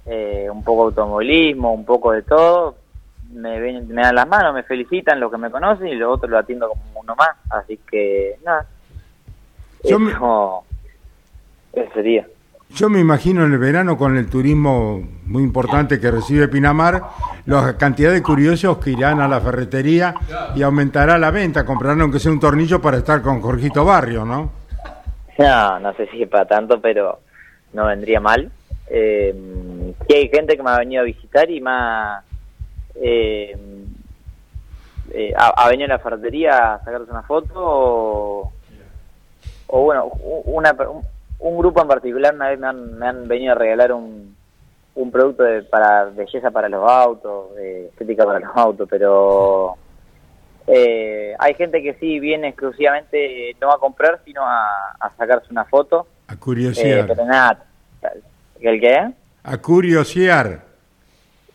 [0.06, 2.76] eh, un poco de automovilismo, un poco de todo.
[3.32, 6.30] Me, ven, me dan las manos, me felicitan los que me conocen y los otros
[6.30, 7.30] lo atiendo como uno más.
[7.50, 8.66] Así que, nada.
[9.84, 12.26] Yo me- eso sería.
[12.70, 17.02] Yo me imagino en el verano con el turismo muy importante que recibe Pinamar,
[17.46, 20.14] la cantidad de curiosos que irán a la ferretería
[20.54, 24.50] y aumentará la venta, comprarán aunque sea un tornillo para estar con Jorgito Barrio, ¿no?
[25.38, 27.20] No, no sé si para tanto, pero
[27.72, 28.50] no vendría mal.
[28.88, 29.34] Eh,
[30.08, 32.24] hay gente que me ha venido a visitar y más
[32.94, 33.56] eh,
[35.12, 38.52] eh, ha, ha venido a la ferretería a sacarse una foto o,
[39.68, 40.04] o bueno,
[40.44, 40.74] una,
[41.38, 44.34] un, grupo en particular una vez me han, me han venido a regalar un,
[44.94, 49.76] un producto de, para belleza para los autos, de estética para los autos, pero
[50.66, 55.46] eh, hay gente que sí viene exclusivamente eh, no a comprar, sino a, a sacarse
[55.50, 56.06] una foto.
[56.28, 57.06] A Eh, curiosear.
[57.06, 57.64] pero nada,
[58.60, 59.12] ¿el qué?
[59.44, 60.64] A curiosear.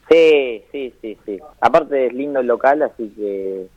[0.09, 1.39] Sí, sí, sí, sí.
[1.61, 3.67] Aparte es lindo el local, así que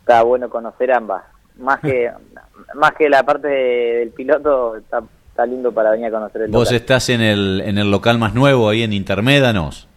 [0.00, 1.22] está bueno conocer ambas.
[1.56, 2.10] Más que
[2.74, 5.02] más que la parte de- del piloto, está,
[5.40, 6.76] está lindo para venir a conocer el Vos local.
[6.76, 9.88] estás en el, en el local más nuevo, ahí en Intermédanos.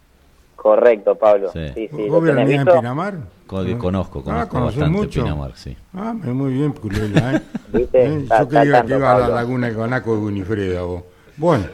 [0.56, 1.50] Correcto, Pablo.
[1.52, 1.60] Sí.
[1.76, 2.66] Sí, sí, ¿Vos ¿lo en?
[2.66, 3.16] Pinamar?
[3.46, 5.22] Conozco, Ah, conozco conocés bastante mucho.
[5.24, 5.76] Pinamar, sí.
[5.94, 7.42] Ah, muy bien, Culela, ¿eh?
[7.74, 8.06] ¿Viste?
[8.06, 10.82] Eh, Está- Yo está creía al que iba a la laguna de Guanaco de Winifreda,
[10.84, 11.04] vos.
[11.36, 11.66] Bueno,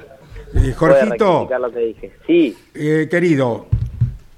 [0.55, 2.11] eh, Jorgito, rectificar lo que dije.
[2.25, 3.67] Sí, eh, querido,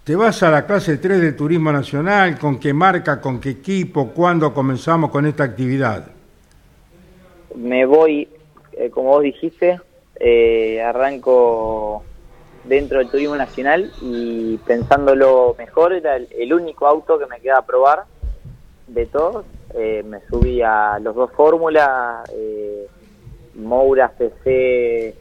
[0.03, 2.37] ¿te vas a la clase 3 del Turismo Nacional?
[2.37, 4.09] ¿Con qué marca, con qué equipo?
[4.09, 6.07] ¿Cuándo comenzamos con esta actividad?
[7.55, 8.27] me voy,
[8.81, 9.79] eh, como vos dijiste,
[10.19, 12.03] eh, arranco
[12.63, 17.59] dentro del turismo nacional y pensándolo mejor, era el, el único auto que me queda
[17.59, 18.03] a probar
[18.87, 19.45] de todos.
[19.73, 22.87] Eh, me subí a los dos fórmulas, eh,
[23.55, 25.15] Moura CC,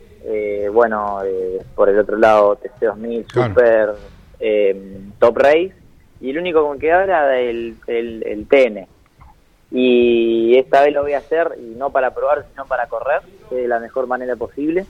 [0.73, 3.49] bueno, eh, por el otro lado TC2000, Claro.
[3.49, 3.95] Super,
[5.19, 5.73] Top Race,
[6.21, 8.87] y el único que me quedaba era el, el, el TN.
[9.73, 13.69] Y esta vez lo voy a hacer, y no para probar, sino para correr, de
[13.69, 14.85] la mejor manera posible,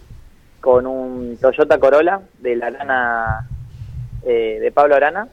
[0.61, 3.49] con un Toyota Corolla de la Arana,
[4.25, 5.29] eh, de Pablo Arana,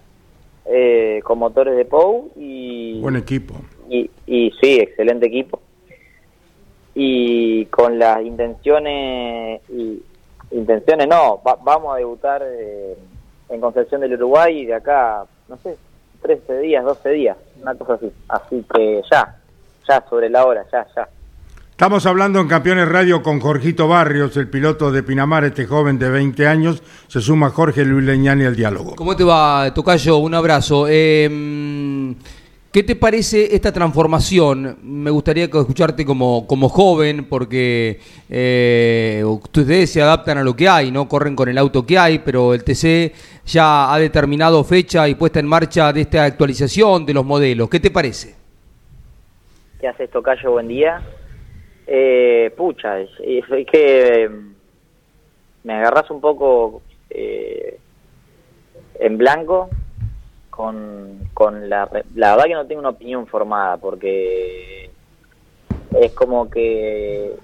[0.66, 3.56] eh, con motores de POU y, Buen equipo.
[3.90, 5.62] y, y sí, excelente equipo.
[6.94, 10.02] Y con las intenciones, y,
[10.52, 12.98] intenciones no, va- vamos a debutar eh,
[13.50, 15.78] en Concepción del Uruguay de acá, no sé,
[16.22, 18.12] 13 días, 12 días, una cosa así.
[18.28, 19.37] Así que ya,
[19.88, 21.08] ya sobre la hora, ya, ya.
[21.72, 26.10] Estamos hablando en Campeones Radio con Jorgito Barrios, el piloto de Pinamar, este joven de
[26.10, 26.82] 20 años.
[27.08, 28.96] Se suma Jorge Luis Leñani al diálogo.
[28.96, 30.18] ¿Cómo te va, Tocayo?
[30.18, 30.88] Un abrazo.
[30.90, 32.16] Eh,
[32.72, 34.78] ¿Qué te parece esta transformación?
[34.84, 40.92] Me gustaría escucharte como, como joven, porque eh, ustedes se adaptan a lo que hay,
[40.92, 41.08] ¿no?
[41.08, 43.14] Corren con el auto que hay, pero el TC
[43.46, 47.70] ya ha determinado fecha y puesta en marcha de esta actualización de los modelos.
[47.70, 48.47] ¿Qué te parece?
[49.80, 50.54] ¿Qué haces, Tocayo?
[50.54, 51.02] Buen día.
[51.86, 54.30] Eh, pucha, es, que eh,
[55.64, 57.80] me agarras un poco eh,
[59.00, 59.70] en blanco
[60.50, 61.88] con, con la...
[62.16, 64.90] La verdad que no tengo una opinión formada porque
[66.00, 67.36] es como que...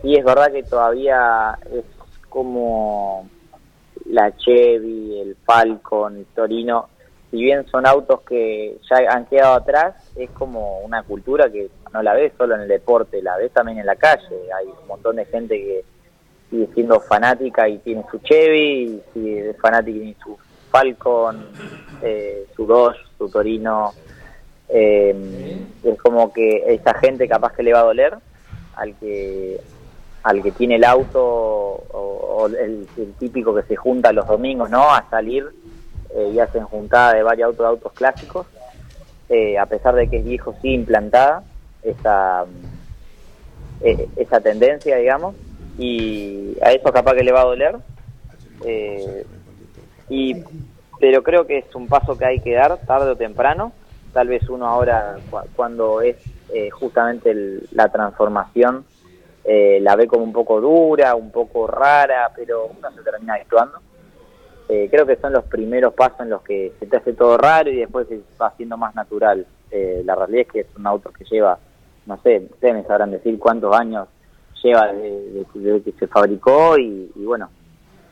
[0.00, 1.84] Sí, es verdad que todavía es
[2.30, 3.28] como
[4.06, 6.88] la Chevy, el Falcon, el Torino,
[7.30, 12.02] si bien son autos que ya han quedado atrás, es como una cultura que no
[12.02, 14.36] la ves solo en el deporte, la ves también en la calle.
[14.56, 15.84] Hay un montón de gente que
[16.48, 20.38] sigue siendo fanática y tiene su Chevy, y sigue fanática y tiene su
[20.70, 21.46] Falcon,
[22.02, 23.92] eh, su Dodge, su Torino.
[24.70, 28.14] Eh, es como que esa gente capaz que le va a doler
[28.76, 29.60] al que
[30.22, 34.90] al que tiene el auto o, el, el típico que se junta los domingos, ¿no?
[34.90, 35.46] A salir
[36.10, 38.46] eh, y hacen juntada de varios autos, autos clásicos,
[39.28, 41.44] eh, a pesar de que es viejo, sí implantada
[41.82, 42.46] esa,
[43.80, 45.36] eh, esa tendencia, digamos,
[45.76, 47.76] y a eso capaz que le va a doler.
[48.64, 49.26] eh,
[50.08, 50.42] y
[51.00, 53.74] pero creo que es un paso que hay que dar tarde o temprano.
[54.12, 56.16] Tal vez uno ahora, cu- cuando es
[56.72, 58.86] justamente el- la transformación,
[59.44, 63.78] eh, la ve como un poco dura, un poco rara, pero uno se termina actuando.
[64.68, 67.70] Eh, creo que son los primeros pasos en los que se te hace todo raro
[67.70, 69.46] y después se va haciendo más natural.
[69.70, 71.58] Eh, la realidad es que es un auto que lleva,
[72.06, 74.08] no sé, ustedes me sabrán decir cuántos años
[74.62, 77.48] lleva desde, desde que se fabricó y, y bueno,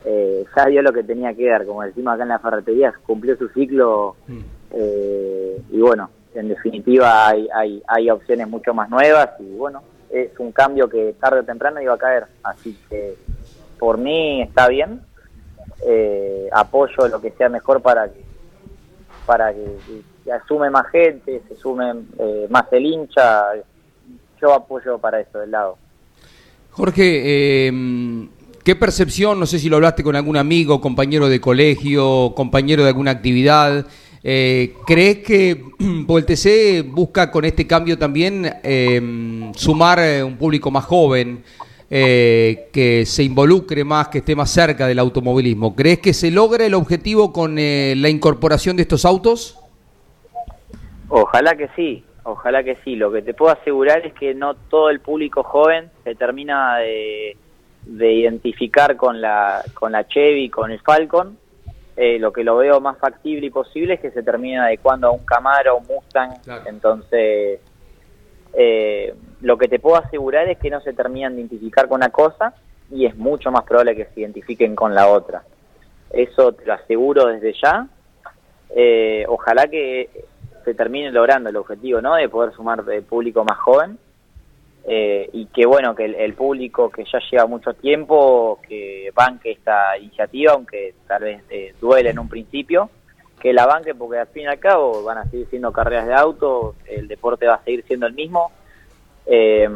[0.05, 3.35] eh, ya dio lo que tenía que dar, como decimos acá en la ferretería, cumplió
[3.35, 4.15] su ciclo
[4.71, 10.31] eh, y bueno, en definitiva hay, hay, hay opciones mucho más nuevas y bueno, es
[10.39, 13.15] un cambio que tarde o temprano iba a caer, así que
[13.77, 15.01] por mí está bien,
[15.85, 18.25] eh, apoyo lo que sea mejor para que
[19.25, 19.65] para que,
[20.23, 23.43] que asume más gente, se sume eh, más el hincha,
[24.41, 25.77] yo apoyo para eso del lado.
[26.71, 28.27] Jorge, eh,
[28.63, 32.89] ¿qué percepción, no sé si lo hablaste con algún amigo, compañero de colegio, compañero de
[32.89, 33.85] alguna actividad,
[34.23, 40.71] eh, ¿crees que el TC busca con este cambio también eh, sumar eh, un público
[40.71, 41.43] más joven,
[41.89, 45.75] eh, que se involucre más, que esté más cerca del automovilismo?
[45.75, 49.59] ¿Crees que se logra el objetivo con eh, la incorporación de estos autos?
[51.09, 52.95] Ojalá que sí, ojalá que sí.
[52.95, 57.37] Lo que te puedo asegurar es que no todo el público joven se termina de,
[57.83, 61.37] de identificar con la, con la Chevy, con el Falcon.
[61.95, 65.11] Eh, lo que lo veo más factible y posible es que se termine adecuando a
[65.11, 66.33] un Camaro, un Mustang.
[66.67, 67.59] Entonces,
[68.53, 72.09] eh, lo que te puedo asegurar es que no se terminan de identificar con una
[72.09, 72.53] cosa
[72.91, 75.43] y es mucho más probable que se identifiquen con la otra.
[76.09, 77.87] Eso te lo aseguro desde ya.
[78.69, 80.09] Eh, ojalá que
[80.63, 82.15] se termine logrando el objetivo, ¿no?
[82.15, 83.97] De poder sumar de público más joven
[84.89, 89.51] eh, y que bueno que el, el público que ya lleva mucho tiempo que banque
[89.51, 92.89] esta iniciativa, aunque tal vez eh, duele en un principio,
[93.37, 96.13] que la banque porque al fin y al cabo van a seguir siendo carreras de
[96.13, 98.49] auto, el deporte va a seguir siendo el mismo.
[99.29, 99.69] Eh,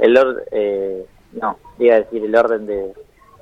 [0.00, 2.92] el or- eh, no, iba a decir el orden de,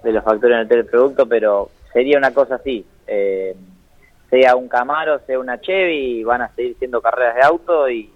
[0.02, 2.84] de los factores en el teleproducto, pero sería una cosa así.
[3.06, 3.54] Eh,
[4.30, 8.10] sea un Camaro, sea una Chevy, van a seguir siendo carreras de auto y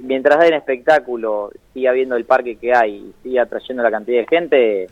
[0.00, 4.26] mientras den espectáculo, siga viendo el parque que hay y siga atrayendo la cantidad de
[4.26, 4.86] gente,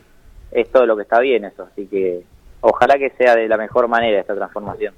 [0.51, 1.63] es todo lo que está bien eso.
[1.63, 2.23] Así que
[2.61, 4.93] ojalá que sea de la mejor manera esta transformación.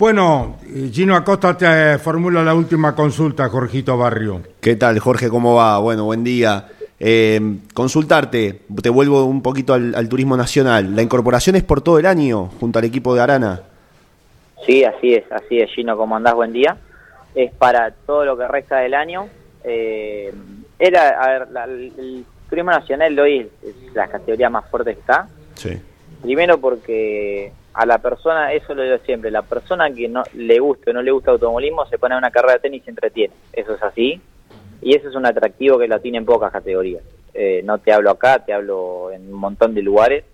[0.00, 0.56] Bueno,
[0.90, 4.40] Gino Acosta te formula la última consulta, Jorgito Barrio.
[4.58, 5.28] ¿Qué tal, Jorge?
[5.28, 5.78] ¿Cómo va?
[5.78, 6.68] Bueno, buen día.
[6.98, 7.38] Eh,
[7.74, 10.96] consultarte, te vuelvo un poquito al, al turismo nacional.
[10.96, 13.60] ¿La incorporación es por todo el año junto al equipo de Arana?
[14.64, 16.34] Sí, así es, así es, Gino, ¿cómo andás?
[16.34, 16.78] Buen día.
[17.34, 19.26] Es para todo lo que resta del año.
[19.64, 20.32] Eh,
[20.78, 25.00] era, a ver, la- el turismo nacional hoy es, es la categoría más fuerte que
[25.00, 25.28] está.
[25.56, 25.78] Sí.
[26.22, 30.90] Primero porque a la persona, eso lo digo siempre, la persona que no le gusta
[30.90, 33.34] o no le gusta automovilismo se pone a una carrera de tenis y se entretiene.
[33.52, 34.20] Eso es así.
[34.82, 37.02] Y eso es un atractivo que lo tienen pocas categorías.
[37.34, 40.24] Eh, no te hablo acá, te hablo en un montón de lugares.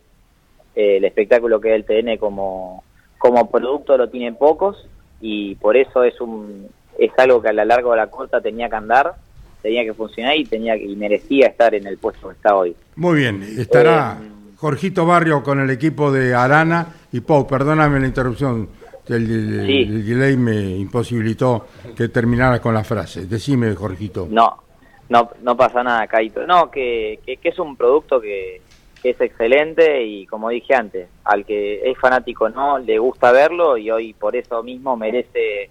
[0.75, 2.85] Eh, el espectáculo que es el TN como,
[3.19, 4.87] como producto lo tienen pocos
[5.21, 6.69] y por eso es un
[6.99, 9.13] es algo que a la larga o a la corta tenía que andar,
[9.61, 12.75] tenía que funcionar y tenía que- y merecía estar en el puesto que está hoy.
[12.95, 16.87] Muy bien, estará Eh, Jorgito Barrio con el equipo de Arana
[17.17, 18.69] y Pau, perdóname la interrupción,
[19.09, 19.83] el, el- Sí.
[19.83, 23.27] el delay me imposibilitó que terminara con la frase.
[23.27, 24.27] Decime, Jorgito.
[24.31, 24.63] No,
[25.09, 26.47] no, no pasa nada, Caito.
[26.47, 28.61] No, que, que, que es un producto que,
[29.03, 33.77] que es excelente y como dije antes, al que es fanático no, le gusta verlo
[33.77, 35.71] y hoy por eso mismo merece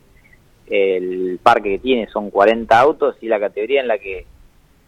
[0.68, 4.26] el parque que tiene, son 40 autos y la categoría en la que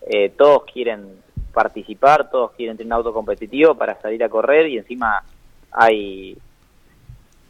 [0.09, 1.05] eh, todos quieren
[1.53, 5.23] participar, todos quieren tener un auto competitivo para salir a correr y encima
[5.71, 6.37] hay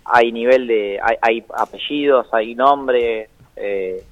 [0.08, 4.04] hay nivel de hay, hay apellidos, hay nombre, eh,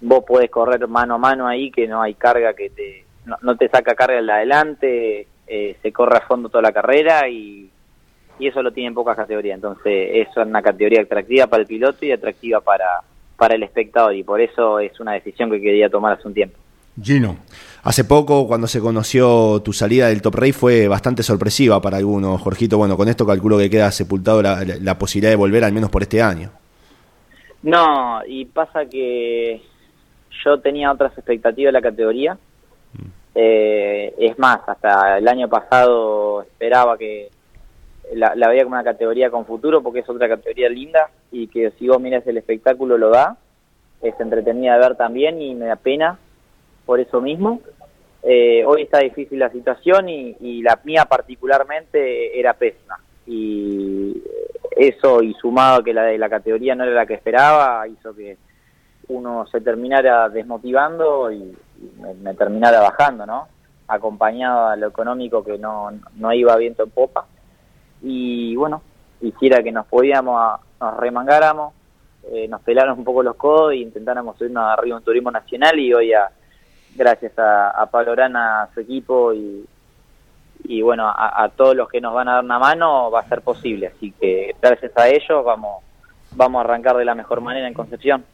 [0.00, 3.04] vos podés correr mano a mano ahí que no hay carga que te
[3.40, 7.28] no, te saca carga en la adelante, eh, se corre a fondo toda la carrera
[7.28, 7.70] y,
[8.38, 12.04] y eso lo tienen pocas categorías, entonces eso es una categoría atractiva para el piloto
[12.04, 13.02] y atractiva para
[13.36, 16.56] para el espectador y por eso es una decisión que quería tomar hace un tiempo.
[17.00, 17.36] Gino.
[17.84, 22.40] Hace poco, cuando se conoció tu salida del Top Rey, fue bastante sorpresiva para algunos.
[22.40, 25.72] Jorgito, bueno, con esto calculo que queda sepultado la, la- la posibilidad de volver al
[25.72, 26.50] menos por este año.
[27.62, 29.62] No, y pasa que
[30.44, 32.38] yo tenía otras expectativas de la categoría.
[33.34, 37.30] Eh, es más, hasta el año pasado esperaba que
[38.14, 41.72] la, la veía como una categoría con futuro porque es otra categoría linda y que
[41.78, 43.36] si vos miras el espectáculo lo da.
[44.02, 46.18] Es entretenida de ver también y me da pena
[46.86, 47.60] por eso mismo.
[48.22, 52.98] Eh, hoy está difícil la situación y, y la mía particularmente era pésima.
[53.26, 54.22] Y
[54.76, 58.14] eso y sumado a que la de la categoría no era la que esperaba, hizo
[58.14, 58.36] que
[59.08, 63.48] uno se terminara desmotivando y, y me, me terminara bajando, ¿no?
[63.88, 67.26] Acompañado a lo económico que no, no iba viento en popa.
[68.02, 68.82] Y bueno,
[69.20, 71.74] hiciera que nos podíamos, a- nos remangáramos,
[72.32, 75.92] eh, nos pelaron un poco los codos e intentáramos subirnos arriba un turismo nacional y
[75.92, 76.30] hoy a,
[76.94, 79.64] gracias a, a Pablo Orana, a su equipo y,
[80.64, 83.28] y bueno, a, a todos los que nos van a dar una mano va a
[83.28, 83.88] ser posible.
[83.88, 85.82] Así que gracias a ellos vamos,
[86.32, 88.24] vamos a arrancar de la mejor manera en Concepción.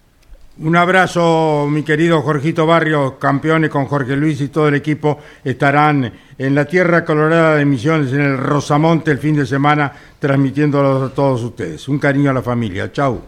[0.61, 6.13] Un abrazo, mi querido Jorgito Barrio, campeones con Jorge Luis y todo el equipo estarán
[6.37, 11.11] en la Tierra Colorada de Misiones, en el Rosamonte, el fin de semana, transmitiéndolo a
[11.11, 11.89] todos ustedes.
[11.89, 12.91] Un cariño a la familia.
[12.91, 13.21] Chau.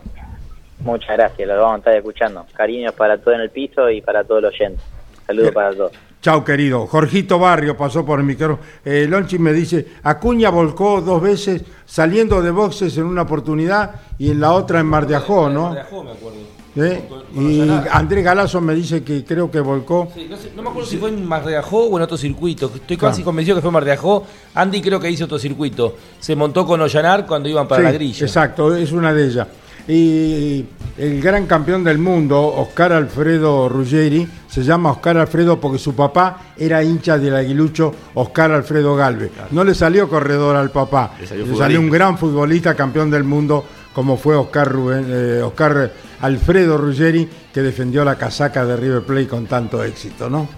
[0.80, 2.44] Muchas gracias, lo vamos a estar escuchando.
[2.52, 4.82] Cariños para todo en el piso y para todos los oyentes.
[5.30, 5.92] Saludos para todos.
[6.20, 6.86] Chau, querido.
[6.86, 8.58] Jorgito Barrio pasó por el micrófono.
[8.84, 14.30] Eh, Lonchi me dice, Acuña volcó dos veces saliendo de boxes en una oportunidad y
[14.30, 15.70] en la otra en Mar de Ajó, ¿no?
[15.72, 16.10] me acuerdo.
[16.76, 17.04] ¿Eh?
[17.08, 17.68] Con- con Y.
[17.90, 20.08] Andrés Galazo me dice que creo que volcó.
[20.14, 22.16] Sí, no, sé- no me acuerdo si fue en Mar de Ajó o en otro
[22.16, 22.66] circuito.
[22.74, 23.12] Estoy Claro.
[23.12, 24.24] casi convencido que fue en Mar de Ajó.
[24.54, 25.96] Andy creo que hizo otro circuito.
[26.20, 28.26] Se montó con Ollanar cuando iban para Sí, la grilla.
[28.26, 29.48] Exacto, es una de ellas.
[29.90, 30.64] Y
[30.98, 36.52] el gran campeón del mundo, Oscar Alfredo Ruggeri, se llama Oscar Alfredo porque su papá
[36.56, 39.32] era hincha del aguilucho Oscar Alfredo Galvez.
[39.50, 43.64] No le salió corredor al papá, Le le salió un gran futbolista, campeón del mundo,
[43.92, 49.26] como fue Oscar, Rubén, eh, Oscar Alfredo Ruggeri, que defendió la casaca de River Plate
[49.26, 50.48] con tanto éxito, ¿no?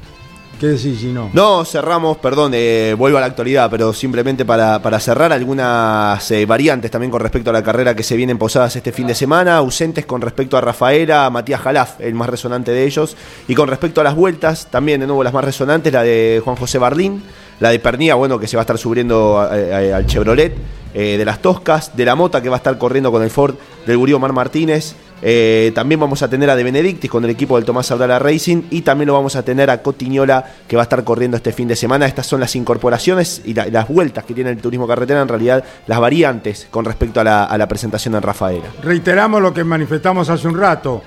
[0.62, 1.28] ¿Qué decís, Gino?
[1.32, 6.46] No, cerramos, perdón, eh, vuelvo a la actualidad, pero simplemente para, para cerrar algunas eh,
[6.46, 9.56] variantes también con respecto a la carrera que se vienen posadas este fin de semana,
[9.56, 13.16] ausentes con respecto a Rafaela, Matías Jalaf, el más resonante de ellos,
[13.48, 16.54] y con respecto a las vueltas, también de nuevo las más resonantes, la de Juan
[16.54, 17.24] José Bardín,
[17.58, 20.54] la de Pernía, bueno, que se va a estar subiendo al Chevrolet,
[20.94, 23.56] eh, de las Toscas, de la Mota, que va a estar corriendo con el Ford
[23.84, 27.56] del Gurío Mar Martínez, eh, también vamos a tener a De Benedictis con el equipo
[27.56, 30.84] del Tomás Abdala Racing y también lo vamos a tener a Cotiñola que va a
[30.84, 32.06] estar corriendo este fin de semana.
[32.06, 35.62] Estas son las incorporaciones y la- las vueltas que tiene el turismo carretera, en realidad
[35.86, 38.64] las variantes con respecto a la, a la presentación en Rafaela.
[38.82, 41.02] Reiteramos lo que manifestamos hace un rato.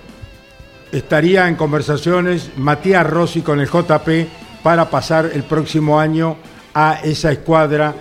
[0.91, 4.27] Estaría en conversaciones Matías Rossi con el JP
[4.63, 6.37] para pasar el próximo año
[6.73, 7.93] a esa escuadra,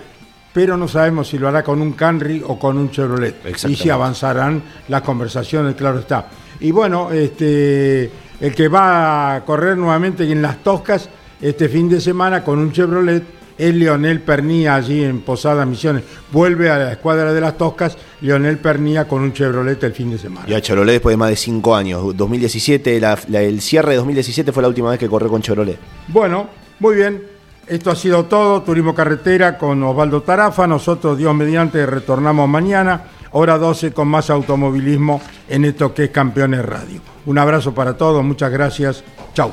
[0.55, 3.35] pero no sabemos si lo hará con un Camry o con un Chevrolet.
[3.67, 6.29] Y si avanzarán las conversaciones, claro está.
[6.61, 11.09] Y bueno, este, el que va a correr nuevamente en las Toscas
[11.41, 13.21] este fin de semana con un Chevrolet
[13.57, 16.03] es Leonel Pernía allí en Posada Misiones.
[16.31, 20.17] Vuelve a la escuadra de las Toscas, Leonel Pernía con un Chevrolet el fin de
[20.17, 20.45] semana.
[20.49, 22.15] Y a Chevrolet después de más de cinco años.
[22.15, 25.77] 2017, la- la- el cierre de 2017 fue la última vez que corrió con Chevrolet.
[26.07, 26.47] Bueno,
[26.79, 27.34] muy bien.
[27.67, 28.61] Esto ha sido todo.
[28.61, 30.67] Turismo Carretera con Osvaldo Tarafa.
[30.67, 33.05] Nosotros, Dios mediante, retornamos mañana.
[33.31, 37.01] Hora 12 con más automovilismo en esto que es Campeones Radio.
[37.25, 38.23] Un abrazo para todos.
[38.23, 39.03] Muchas gracias.
[39.33, 39.51] Chau.